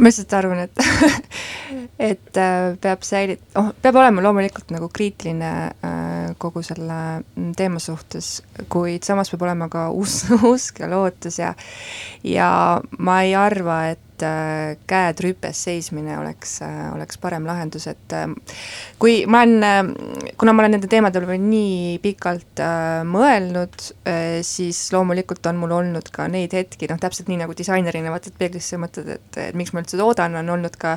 [0.00, 0.80] Ma lihtsalt arvan, et
[2.10, 5.50] et äh, peab säilit-, oh, peab olema loomulikult nagu kriitiline
[5.84, 7.20] äh, kogu selle
[7.58, 8.38] teema suhtes,
[8.72, 11.54] kuid samas peab olema ka usk, usk ja lootus ja
[12.24, 12.50] ja
[12.98, 18.14] ma ei arva, et et äh, käed rüpes seismine oleks, äh, oleks parem lahendus, et
[18.16, 18.28] äh,
[19.00, 19.94] kui ma olen,
[20.40, 22.60] kuna ma olen nende teemade peale nii pikalt
[23.08, 23.86] mõelnud,
[24.46, 28.76] siis loomulikult on mul olnud ka neid hetki, noh täpselt nii nagu disainerina vaatad peeglisse
[28.76, 30.96] ja mõtled, et, et miks ma üldse toodan, on olnud ka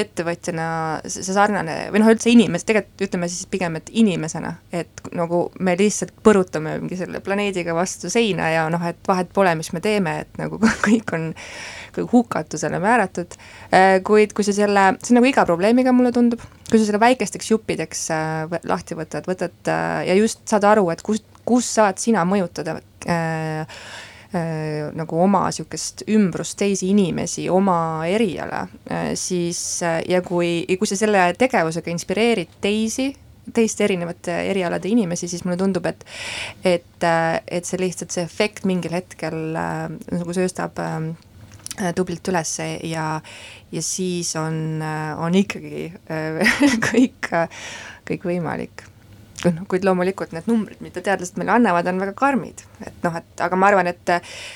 [0.00, 0.66] ettevõtjana
[1.04, 5.76] see sarnane või noh, üldse inimes-, tegelikult ütleme siis pigem, et inimesena, et nagu me
[5.78, 10.20] lihtsalt põrutame mingi selle planeediga vastu seina ja noh, et vahet pole, mis me teeme,
[10.24, 11.32] et nagu kõik on
[12.12, 13.36] hukatusele määratud,
[13.74, 17.02] äh, kuid kui sa selle, see on nagu iga probleemiga, mulle tundub, kui sa selle
[17.02, 22.00] väikesteks juppideks äh, lahti võtad, võtad äh, ja just saad aru, et kus, kus saad
[22.02, 23.84] sina mõjutada äh,
[24.34, 28.64] nagu oma niisugust ümbrust, teisi inimesi, oma eriala,
[29.14, 33.12] siis ja kui, kui sa selle tegevusega inspireerid teisi,
[33.52, 36.04] teiste erinevate erialade inimesi, siis mulle tundub, et
[36.64, 37.06] et,
[37.48, 40.98] et see lihtsalt, see efekt mingil hetkel äh, nagu sööstab äh,
[41.96, 42.56] tublilt üles
[42.86, 43.04] ja,
[43.74, 44.82] ja siis on,
[45.18, 46.58] on ikkagi äh,
[46.88, 47.30] kõik,
[48.08, 48.86] kõik võimalik.
[49.44, 53.42] Noh, kuid loomulikult need numbrid, mida teadlased meile annavad, on väga karmid, et noh, et
[53.44, 54.12] aga ma arvan, et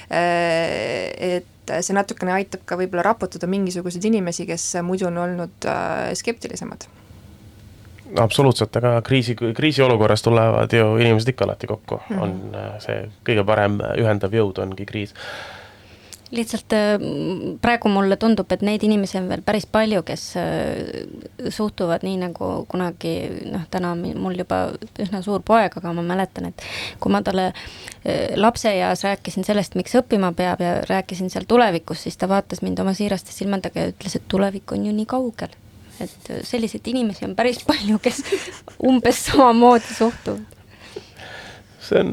[0.08, 5.68] et see natukene aitab ka võib-olla raputada mingisuguseid inimesi, kes muidu on olnud
[6.16, 6.88] skeptilisemad.
[8.16, 12.00] Absoluutselt, aga kriisi, kriisiolukorras tulevad ju inimesed ikka alati kokku.
[12.08, 12.22] Mm, -hmm.
[12.22, 15.14] on äh, see kõige parem ühendav jõud ongi kriis
[16.30, 16.96] lihtsalt äh,
[17.62, 22.50] praegu mulle tundub, et neid inimesi on veel päris palju, kes äh, suhtuvad nii, nagu
[22.68, 23.14] kunagi
[23.52, 24.60] noh, täna mul juba
[25.00, 26.66] üsna suur poeg, aga ma mäletan, et
[27.00, 32.20] kui ma talle äh, lapseeas rääkisin sellest, miks õppima peab ja rääkisin seal tulevikust, siis
[32.20, 35.56] ta vaatas mind oma siiraste silmadega ja ütles, et tulevik on ju nii kaugel.
[35.98, 38.22] et selliseid inimesi on päris palju, kes
[38.90, 40.57] umbes samamoodi suhtuvad
[41.88, 42.12] see on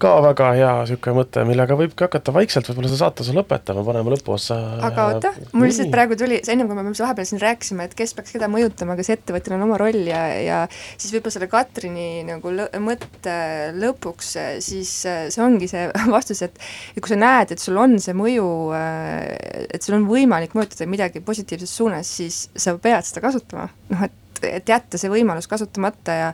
[0.00, 4.56] ka väga hea niisugune mõte, millega võibki hakata vaikselt võib-olla seda saatuse lõpetama, panema lõpuossa.
[4.86, 8.34] aga oota, mul lihtsalt praegu tuli, ennem kui me vahepeal siin rääkisime, et kes peaks
[8.36, 12.68] keda mõjutama, kas ettevõtjal on oma roll ja, ja siis võib-olla selle Katrini nagu lõ
[12.82, 13.36] mõtte
[13.78, 16.60] lõpuks, siis see ongi see vastus, et
[16.94, 21.24] et kui sa näed, et sul on see mõju, et sul on võimalik mõjutada midagi
[21.24, 26.20] positiivses suunas, siis sa pead seda kasutama, noh et et, et jätta see võimalus kasutamata
[26.20, 26.30] ja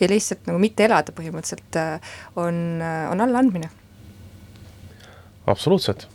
[0.00, 3.70] ja lihtsalt nagu mitte elada põhimõtteliselt äh, on, äh, on allaandmine.
[5.50, 6.06] absoluutselt,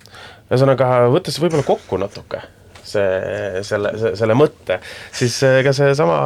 [0.49, 2.43] ühesõnaga võttes võib-olla kokku natuke
[2.85, 4.79] see, selle, selle mõtte,
[5.15, 6.17] siis ega seesama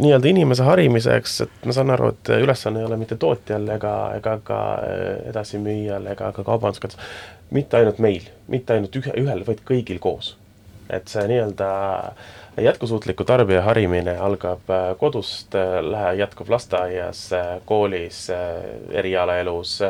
[0.00, 4.36] nii-öelda inimese harimiseks, et ma saan aru, et ülesanne ei ole mitte tootjal ega, ega
[4.46, 4.60] ka
[5.32, 6.94] edasimüüjal ega ka kaubandusel,
[7.56, 10.36] mitte ainult meil, mitte ainult ühe, ühel, vaid kõigil koos.
[10.90, 18.28] et see nii-öelda äh, jätkusuutliku tarbija harimine algab äh, kodust, äh, jätkub lasteaias, äh, koolis,
[18.90, 19.80] erialaelus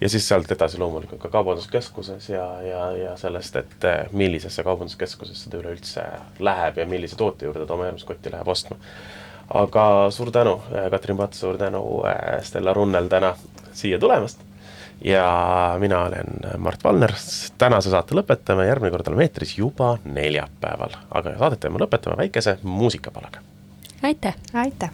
[0.00, 5.62] ja siis sealt edasi loomulikult ka kaubanduskeskuses ja, ja, ja sellest, et millisesse kaubanduskeskusesse ta
[5.62, 6.04] üleüldse
[6.38, 8.76] läheb ja millise toote juurde ta oma järgmiskotti läheb ostma.
[9.54, 10.60] aga suur tänu,
[10.90, 11.82] Katrin Pats, suur tänu,
[12.42, 13.34] Stella Runnel täna
[13.72, 14.49] siia tulemast
[15.04, 16.26] ja mina olen
[16.58, 17.12] Mart Valner,
[17.58, 23.44] tänase saate lõpetame, järgmine kord oleme eetris juba neljapäeval, aga saadet peame lõpetama väikese muusikapalaga.
[24.02, 24.36] aitäh!
[24.54, 24.90] aitäh!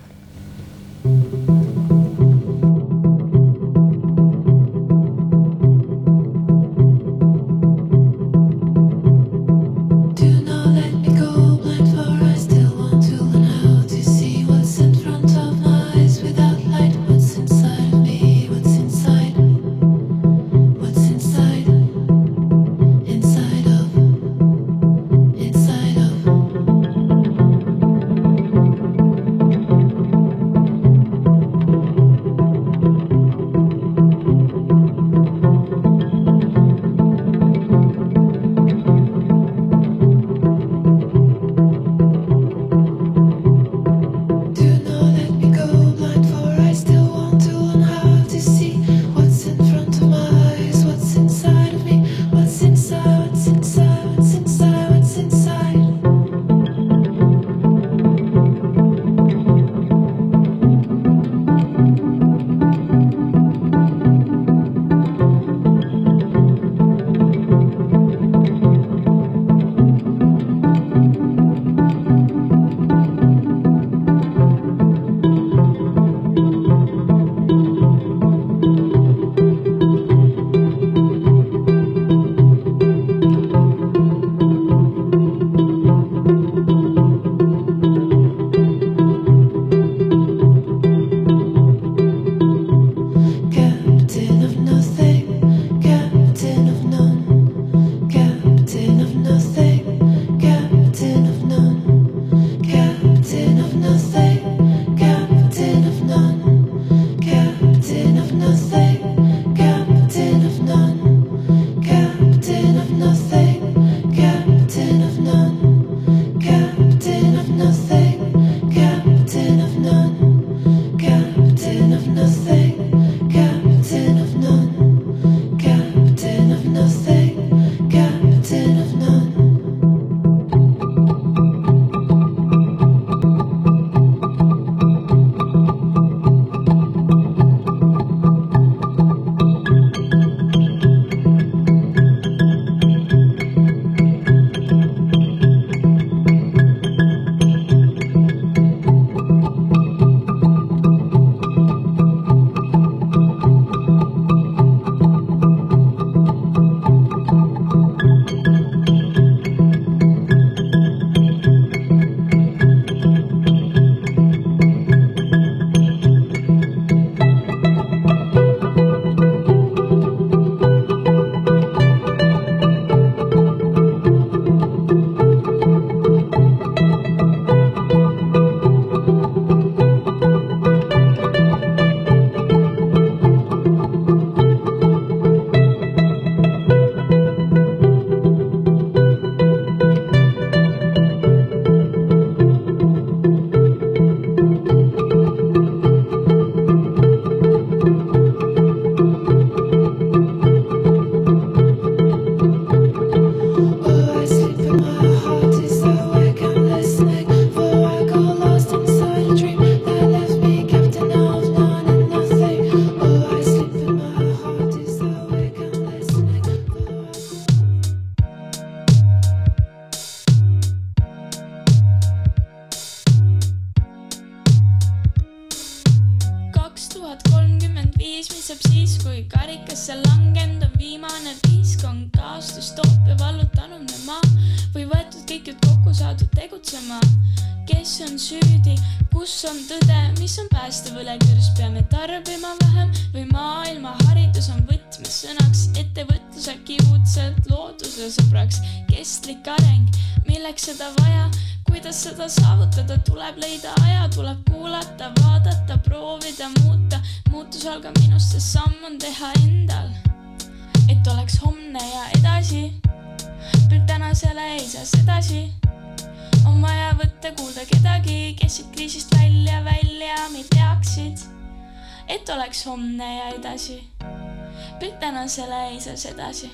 [275.07, 276.51] mõtlen, on selle ees edasi.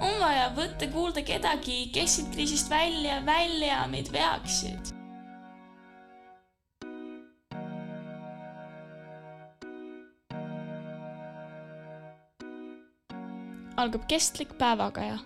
[0.00, 4.94] on vaja võtta kuulda kedagi, kes siit kriisist välja, välja meid veaksid
[13.78, 15.18] algab kestlik päevakaja